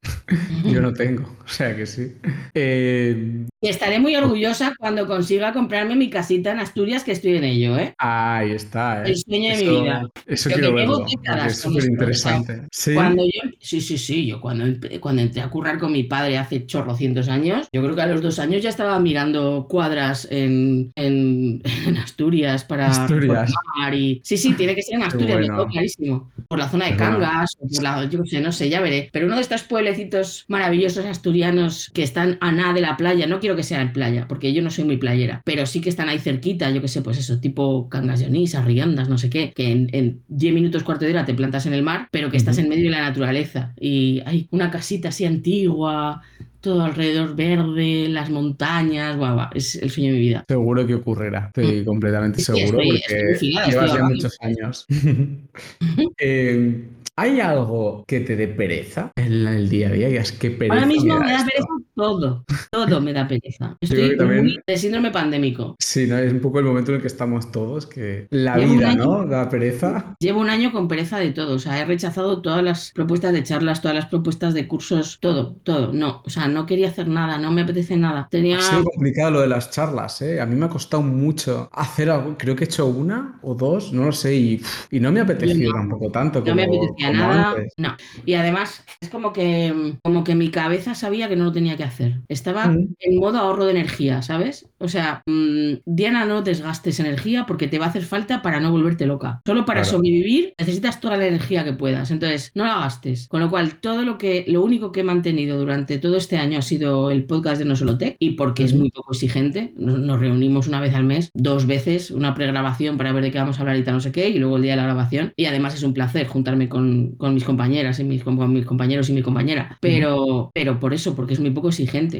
[0.65, 2.13] yo no tengo, o sea que sí.
[2.59, 3.48] Eh...
[3.61, 7.77] Y estaré muy orgullosa cuando consiga comprarme mi casita en Asturias, que estoy en ello,
[7.77, 7.93] ¿eh?
[7.97, 9.09] Ahí está, ¿eh?
[9.09, 10.09] El sueño eso, de mi vida.
[10.25, 11.05] Eso quiero verlo,
[11.45, 12.61] es súper interesante.
[12.71, 12.93] ¿Sí?
[12.93, 14.63] Cuando yo, sí, sí, sí, yo cuando,
[15.01, 18.21] cuando entré a currar con mi padre hace chorrocientos años, yo creo que a los
[18.21, 23.51] dos años ya estaba mirando cuadras en, en, en Asturias para Asturias.
[23.91, 24.21] Y...
[24.23, 25.47] Sí, sí, tiene que ser en Asturias, bueno.
[25.47, 26.31] lo tengo clarísimo.
[26.47, 29.09] por la zona de Cangas, o por la, yo sé, no sé, ya veré.
[29.11, 33.41] Pero uno de estos pueblecitos maravillosos asturianos que están a nada de la playa, no
[33.41, 36.09] quiero que sea en playa, porque yo no soy muy playera, pero sí que están
[36.09, 39.51] ahí cerquita, yo qué sé, pues eso, tipo Cangas de Onís, Arriandas, no sé qué,
[39.53, 42.57] que en, 10 minutos, cuarto de hora te plantas en el mar, pero que estás
[42.57, 46.21] en medio de la naturaleza y hay una casita así antigua,
[46.61, 50.45] todo alrededor verde, las montañas, guau, es el sueño de mi vida.
[50.47, 51.85] Seguro que ocurrirá, estoy mm.
[51.85, 54.85] completamente seguro porque llevas ya muchos años.
[56.19, 56.83] eh,
[57.19, 60.07] ¿Hay algo que te dé pereza en el día a día?
[60.07, 61.67] es que pereza Ahora mismo me da, pereza
[61.99, 63.75] todo, todo me da pereza.
[63.81, 65.75] Estoy muy de síndrome pandémico.
[65.79, 66.17] Sí, ¿no?
[66.17, 69.25] es un poco el momento en el que estamos todos, que la vida, ¿no?
[69.25, 70.15] Da pereza.
[70.19, 73.43] Llevo un año con pereza de todo, o sea, he rechazado todas las propuestas de
[73.43, 77.37] charlas, todas las propuestas de cursos, todo, todo, no, o sea, no quería hacer nada,
[77.37, 78.29] no me apetece nada.
[78.31, 78.59] Tenía...
[78.59, 80.39] Ha sido complicado lo de las charlas, ¿eh?
[80.39, 83.91] A mí me ha costado mucho hacer algo, creo que he hecho una o dos,
[83.91, 86.41] no lo sé, y, no me ha apetecido tampoco tanto.
[86.45, 87.55] No me apetecía nada.
[87.77, 87.95] No.
[88.25, 91.83] Y además es como que, como que mi cabeza sabía que no lo tenía que
[91.83, 91.88] hacer.
[92.27, 92.95] Estaba mm.
[92.99, 94.69] en modo ahorro de energía, ¿sabes?
[94.79, 98.71] O sea, mm, Diana, no desgastes energía porque te va a hacer falta para no
[98.71, 99.41] volverte loca.
[99.45, 102.11] Solo para sobrevivir necesitas toda la energía que puedas.
[102.11, 103.27] Entonces, no la gastes.
[103.27, 106.59] Con lo cual, todo lo que, lo único que he mantenido durante todo este año
[106.59, 109.73] ha sido el podcast de No Solo Tech y porque es muy poco exigente.
[109.77, 113.57] Nos, reunimos una vez al mes, dos veces, una pregrabación para ver de qué vamos
[113.57, 115.33] a hablar y tal, no sé qué, y luego el día de la grabación.
[115.35, 119.09] Y además es un placer juntarme con, con mis compañeras y mis, con, mis compañeros
[119.09, 119.77] y mi compañera.
[119.81, 121.78] Pero, pero por eso, porque es muy poco exigente.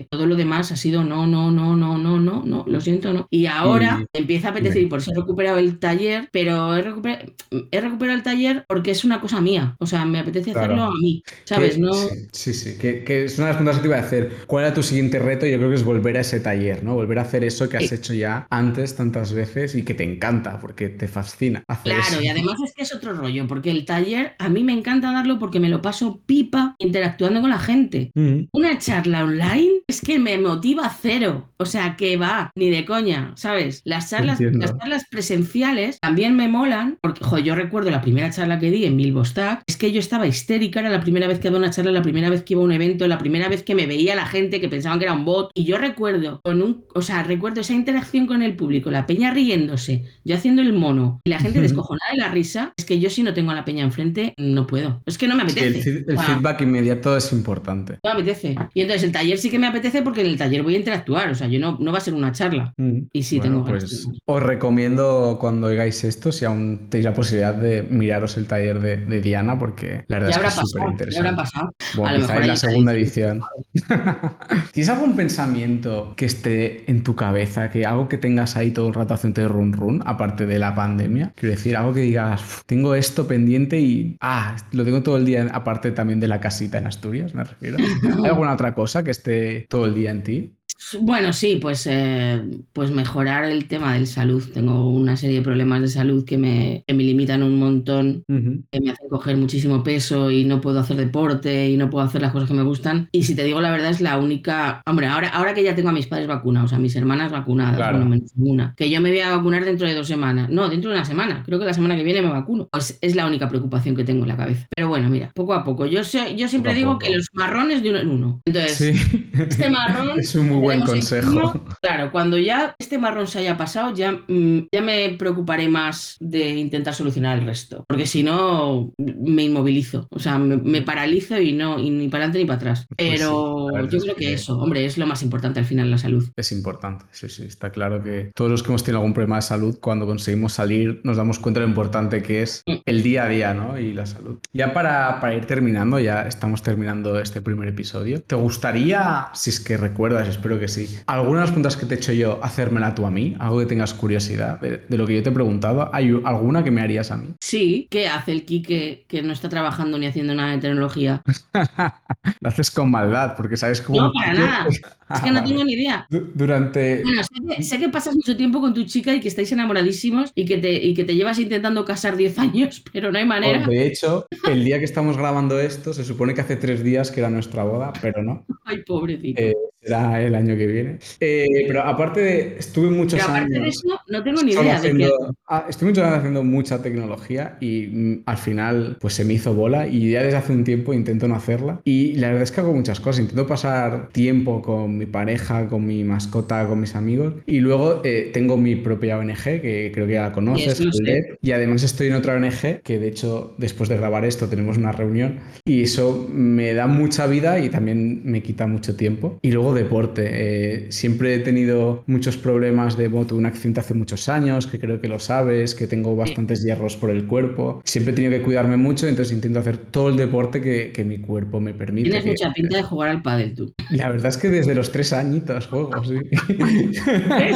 [0.10, 3.28] Todo lo demás ha sido no, no, no, no, no, no, no, lo siento, no.
[3.30, 7.34] Y ahora empieza a apetecer, y por eso he recuperado el taller, pero he recuperado,
[7.72, 9.76] he recuperado el taller porque es una cosa mía.
[9.80, 11.78] O sea, me apetece hacerlo a mí, ¿sabes?
[11.78, 11.93] no...
[12.32, 14.34] Sí, sí, Que, que, es una de las preguntas que te iba a hacer.
[14.47, 15.45] ¿Cuál era tu siguiente reto?
[15.45, 16.95] Yo creo que es volver a ese taller, ¿no?
[16.95, 20.60] Volver a hacer eso que has hecho ya antes tantas veces y que te encanta,
[20.60, 21.64] porque te fascina.
[21.68, 24.74] Hacer claro, y además es que es otro rollo, porque el taller a mí me
[24.74, 28.12] encanta darlo porque me lo paso pipa interactuando con la gente.
[28.16, 28.45] Mm.
[28.51, 29.49] Una charla online
[29.88, 31.50] es que me motiva cero.
[31.58, 33.82] O sea, que va, ni de coña, ¿sabes?
[33.84, 38.60] Las charlas, las charlas presenciales también me molan, porque, jo, yo recuerdo la primera charla
[38.60, 41.58] que di en Milbostack, es que yo estaba histérica, era la primera vez que daba
[41.58, 43.88] una charla, la primera vez que iba a un evento, la primera vez que me
[43.88, 45.52] veía la gente que pensaban que era un bot.
[45.54, 49.32] Y yo recuerdo, con un, o sea, recuerdo esa interacción con el público, la peña
[49.32, 53.10] riéndose, yo haciendo el mono y la gente descojonada de la risa, es que yo
[53.10, 55.02] si no tengo a la peña enfrente, no puedo.
[55.06, 56.06] Es que no me apetece.
[56.08, 58.00] el, feedback inmediato es importante.
[58.04, 58.56] No me apetece.
[58.74, 61.30] Y entonces el taller sí que me apetece porque en el taller voy a interactuar,
[61.30, 62.74] o sea, yo no, no va a ser una charla.
[62.78, 63.00] Mm.
[63.12, 67.84] Y sí tengo pues Os recomiendo cuando oigáis esto, si aún tenéis la posibilidad de
[67.84, 71.12] miraros el taller de, Diana, porque la verdad es que es súper interesante.
[71.12, 71.76] Ya habrá pasado.
[71.96, 73.42] Bueno, quizá en la segunda edición.
[74.72, 78.94] ¿Tienes algún pensamiento que esté en tu cabeza, que algo que tengas ahí todo el
[78.94, 81.34] rato haciendo run run, aparte de la pandemia?
[81.36, 85.48] Quiero decir, algo que digas, tengo esto pendiente y, ah, lo tengo todo el día,
[85.52, 87.78] aparte también de la casita en Asturias, me refiero.
[88.24, 90.59] ¿Hay alguna otra cosa que esté todo el día en ti?
[91.02, 92.42] Bueno, sí, pues, eh,
[92.74, 94.44] pues mejorar el tema de salud.
[94.54, 98.92] Tengo una serie de problemas de salud que me, me limitan un montón, que me
[98.92, 102.48] hacen coger muchísimo peso y no puedo hacer deporte y no puedo hacer las cosas
[102.48, 103.10] que me gustan.
[103.12, 104.82] Y si te digo la verdad, es la única.
[104.86, 108.06] Hombre, ahora, ahora que ya tengo a mis padres vacunados, a mis hermanas vacunadas, bueno,
[108.06, 110.50] menos una, que yo me voy a vacunar dentro de dos semanas.
[110.50, 111.44] No, dentro de una semana.
[111.46, 112.70] Creo que la semana que viene me vacuno.
[112.72, 114.68] Pues es la única preocupación que tengo en la cabeza.
[114.74, 115.86] Pero bueno, mira, poco a poco.
[115.86, 118.42] Yo, sé, yo siempre digo que los marrones de uno en uno.
[118.46, 118.96] Entonces,
[119.34, 120.20] este marrón.
[120.20, 121.65] es un muy buen consejo.
[121.82, 126.49] claro, cuando ya este marrón se haya pasado, ya, mm, ya me preocuparé más de
[126.49, 127.86] intentar solucionar el resto.
[127.88, 130.07] Porque si no, me inmovilizo.
[130.11, 132.86] O sea, me, paralizo y no, y ni para adelante ni para atrás.
[132.88, 136.30] Pues Pero yo creo que, eso, hombre, es lo más importante al final, la salud.
[136.36, 137.43] Es importante, sí, sí.
[137.43, 141.01] Está claro que todos los que hemos tenido algún problema de salud, cuando conseguimos salir,
[141.03, 142.74] nos damos cuenta de lo importante que es mm.
[142.86, 143.80] el día a día, ¿no?
[143.80, 144.39] Y la salud.
[144.53, 148.22] Ya para, para ir terminando, ya estamos terminando este primer episodio.
[148.22, 151.95] ¿Te gustaría, si es que recuerdas, espero que sí, algunas de las preguntas que te
[151.95, 155.24] he hecho yo, hacérmela tú a mí, algo que tengas curiosidad de, lo que yo
[155.24, 157.34] te he preguntado, ¿hay alguna que me harías a mí?
[157.41, 161.22] Sí, ¿qué hace el Kike que no está trabajando ni haciendo nada de tecnología?
[162.41, 164.01] lo haces con maldad, porque sabes cómo...
[164.01, 164.68] No, para nada.
[164.70, 166.07] Es que no tengo ni idea.
[166.10, 167.03] durante...
[167.03, 167.22] Bueno,
[167.62, 170.74] sé que, pasas mucho tiempo con tu chica y que estáis enamoradísimos y que te,
[170.74, 173.66] y que te llevas intentando casar 10 años, pero no hay manera.
[173.66, 177.22] de hecho, el día que estamos grabando esto, se supone que hace tres días que
[177.22, 178.45] era nuestra boda, pero no.
[178.66, 179.41] Ay, pobrecito.
[179.41, 180.98] Eh, será el año que viene.
[181.20, 183.64] Eh, pero aparte de, estuve muchos Pero aparte años...
[183.64, 184.76] de eso, no tengo ni idea de qué.
[185.06, 189.34] haciendo- ah, estuve muchos años haciendo mucha tecnología y mm, al final pues se me
[189.34, 191.80] hizo bola y ya desde hace un tiempo intento no hacerla.
[191.86, 193.22] Y la verdad es que hago muchas cosas.
[193.22, 197.34] Intento pasar tiempo con mi pareja, con mi mascota, con mis amigos.
[197.46, 201.00] Y luego eh, tengo mi propia ONG, que creo que ya la conoces, Yes.
[201.00, 201.38] Heldet.
[201.42, 204.92] Y además estoy en otra ONG, que de hecho después de grabar esto tenemos una
[204.92, 205.40] reunión.
[205.66, 209.40] Y eso me da mucha vida y también me quita mucho tiempo.
[209.42, 210.28] Y luego deporte.
[210.32, 214.99] eh, siempre he tenido muchos problemas de moto, un accidente hace muchos años, que creo
[215.01, 217.82] que lo sabes, que tengo bastantes hierros por el cuerpo.
[217.86, 221.20] Siempre he tenido que cuidarme mucho, entonces intento hacer todo el deporte que, que mi
[221.20, 222.09] cuerpo me permite.
[222.09, 223.74] Tienes que- mucha pinta de jugar al pádel tú.
[223.91, 226.15] La verdad es que desde los tres añitos juego, sí.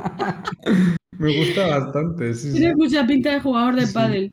[1.20, 2.58] me gusta bastante, sí, sí.
[2.58, 3.92] Tienes mucha pinta de jugador de Sí.
[3.94, 4.32] pádel.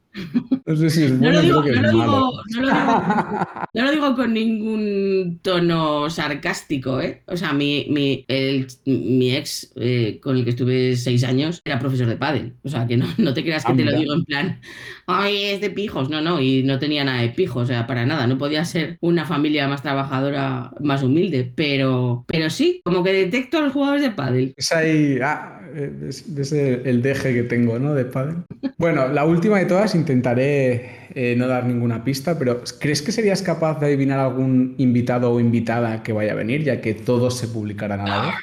[0.66, 2.12] No sé si es No bueno, lo digo, creo que no es lo malo.
[2.12, 7.22] digo, no lo digo- no lo digo con ningún tono sarcástico, ¿eh?
[7.28, 11.78] O sea, mi, mi, el- mi ex eh, con el que estuve seis años era
[11.80, 12.54] profesor de pádel.
[12.64, 14.60] O sea, que no, no te creas que Ah, te lo digo en plan,
[15.06, 16.10] ay, es de pijos.
[16.10, 18.26] No, no, y no tenía nada de pijos, o sea, para nada.
[18.28, 23.60] No podía ser una familia más trabajadora, más humilde, pero, pero sí, como que detecto
[23.60, 24.54] a los jugadores de pádel.
[24.58, 26.52] Es ahí, ah, eh, es, es
[26.86, 27.94] el, deje que tengo, ¿no?
[27.94, 28.36] De padre.
[28.78, 33.42] Bueno, la última de todas intentaré eh, no dar ninguna pista, pero ¿crees que serías
[33.42, 37.48] capaz de adivinar algún invitado o invitada que vaya a venir, ya que todos se
[37.48, 38.36] publicarán a la vez?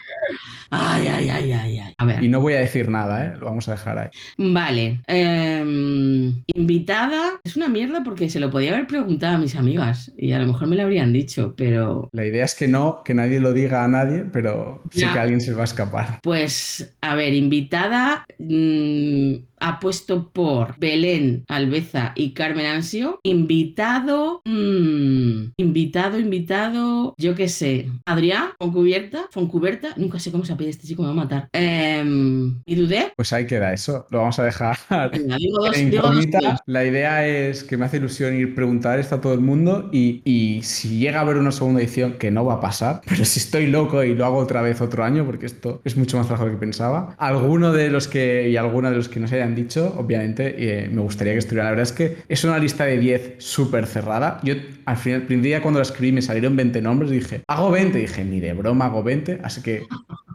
[0.76, 1.94] Ay, ay, ay, ay, ay.
[1.98, 2.22] A ver.
[2.22, 3.36] Y no voy a decir nada, ¿eh?
[3.38, 4.08] Lo vamos a dejar ahí.
[4.38, 5.00] Vale.
[5.06, 7.40] em, invitada.
[7.44, 10.46] Es una mierda porque se lo podía haber preguntado a mis amigas y a lo
[10.46, 13.84] mejor me lo habrían dicho, pero La idea es que no, que nadie lo diga
[13.84, 16.18] a nadie, pero sé que alguien se va a escapar.
[16.22, 18.24] pues, a ver, invitada.
[18.38, 19.34] mm,
[19.64, 23.20] apuesto por Belén Albeza y Carmen Ansio.
[23.22, 24.42] Invitado.
[24.44, 27.14] mm, invitado, invitado.
[27.16, 27.90] Yo qué sé.
[28.04, 29.26] Adrián, Foncubierta.
[29.30, 29.94] Foncuberta.
[29.96, 31.48] Nunca sé cómo se apellida este chico, me va a matar.
[31.52, 33.12] Em, ¿Y dudé?
[33.16, 34.76] Pues ahí queda eso, lo vamos a dejar.
[35.10, 36.26] Venga, digo dos, En digo dos
[36.66, 40.20] la idea es que me hace ilusión ir preguntar esto a todo el mundo y,
[40.24, 43.40] y si llega a haber una segunda edición, que no va a pasar, pero si
[43.40, 46.44] estoy loco y lo hago otra vez otro año, porque esto es mucho más trabajo
[46.44, 49.53] de lo que pensaba, alguno de los que y alguna de los que nos hayan
[49.54, 51.64] dicho, obviamente, eh, me gustaría que estuviera.
[51.64, 54.40] La verdad es que es una lista de 10 súper cerrada.
[54.42, 57.70] Yo al final, el primer día cuando la escribí me salieron 20 nombres, dije, hago
[57.70, 59.82] 20, dije, ni de broma hago 20, así que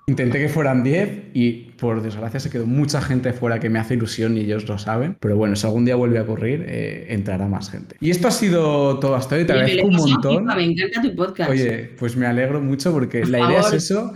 [0.09, 3.95] Intenté que fueran 10 y por desgracia se quedó mucha gente fuera que me hace
[3.95, 5.17] ilusión y ellos lo saben.
[5.19, 7.95] Pero bueno, si algún día vuelve a ocurrir, eh, entrará más gente.
[7.99, 9.45] Y esto ha sido todo hasta hoy.
[9.45, 10.45] Te agradezco un montón.
[10.45, 11.49] Me encanta tu podcast.
[11.49, 14.13] Oye, pues me alegro mucho porque Por la idea es favor, eso.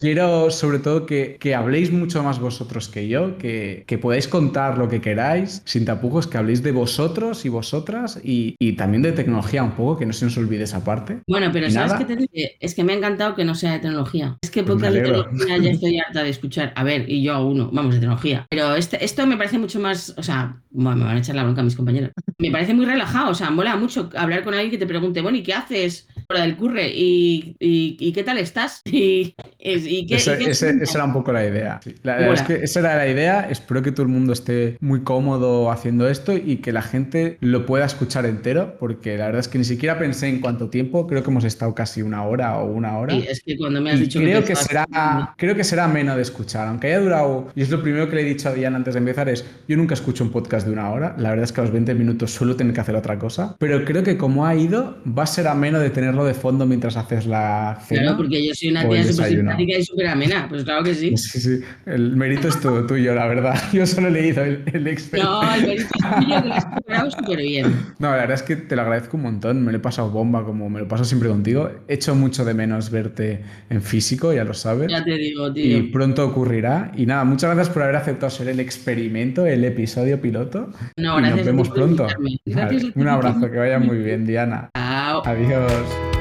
[0.00, 4.76] Quiero sobre todo que, que habléis mucho más vosotros que yo, que, que podáis contar
[4.76, 9.12] lo que queráis, sin tapujos, que habléis de vosotros y vosotras y, y también de
[9.12, 11.20] tecnología un poco, que no se nos olvide esa parte.
[11.26, 12.30] Bueno, pero ¿Y ¿sabes qué te digo?
[12.60, 14.36] Es que me ha encantado que no sea de tecnología.
[14.42, 16.65] Es que Pues podcast de tecnología ya estoy harta de escuchar.
[16.74, 18.46] A ver, y yo a uno, vamos, de tecnología.
[18.50, 21.42] Pero este, esto me parece mucho más, o sea, bueno, me van a echar la
[21.44, 22.10] bronca mis compañeros.
[22.38, 25.38] Me parece muy relajado, o sea, mola mucho hablar con alguien que te pregunte, bueno,
[25.38, 26.88] ¿y qué haces fuera del curre?
[26.94, 28.82] ¿Y, y, y qué tal estás?
[28.84, 30.88] ¿Y, y qué, Ese- y qué ese- cuentas?
[30.88, 31.80] esa era un poco la idea.
[31.82, 32.40] Sí, La verdad Mola.
[32.40, 33.48] es que esa era la idea.
[33.50, 37.66] Espero que todo el mundo esté muy cómodo haciendo esto y que la gente lo
[37.66, 41.06] pueda escuchar entero, porque la verdad es que ni siquiera pensé en cuánto tiempo.
[41.06, 43.14] Creo que hemos estado casi una hora o una hora.
[43.14, 45.88] Sí, es que cuando me has Y dicho creo que pensabas- será, creo que será
[45.88, 48.52] menos de escuchar, aunque haya durado, y es lo primero que le he dicho a
[48.52, 51.44] Diana antes de empezar, es, yo nunca escucho un podcast de una hora, la verdad
[51.44, 54.16] es que a los 20 minutos suelo tener que hacer otra cosa, pero creo que
[54.16, 58.02] como ha ido, va a ser ameno de tenerlo de fondo mientras haces la cena.
[58.02, 60.46] Claro, porque yo soy una tía súper simpática y súper amena.
[60.48, 61.16] Pues claro que sí.
[61.16, 63.54] Sí, sí, el mérito es todo tuyo, la verdad.
[63.72, 65.22] Yo solo he leído el, el Excel.
[65.22, 67.66] No, el mérito es tuyo que lo has preparado súper bien.
[67.98, 69.64] No, la verdad es que te lo agradezco un montón.
[69.64, 71.70] Me lo he pasado bomba como me lo paso siempre contigo.
[71.88, 73.40] Echo mucho de menos verte
[73.70, 74.90] en físico, ya lo sabes.
[74.90, 75.92] Ya te digo, Y tío.
[75.92, 76.92] pronto ocurrirá.
[76.96, 80.70] Y nada, muchas gracias por haber aceptado ser el experimento, el episodio piloto.
[80.96, 82.06] No, y nos vemos pronto.
[82.46, 84.70] Vale, un abrazo, que vaya muy bien, Diana.
[84.76, 85.22] Chao.
[85.26, 86.15] Adiós.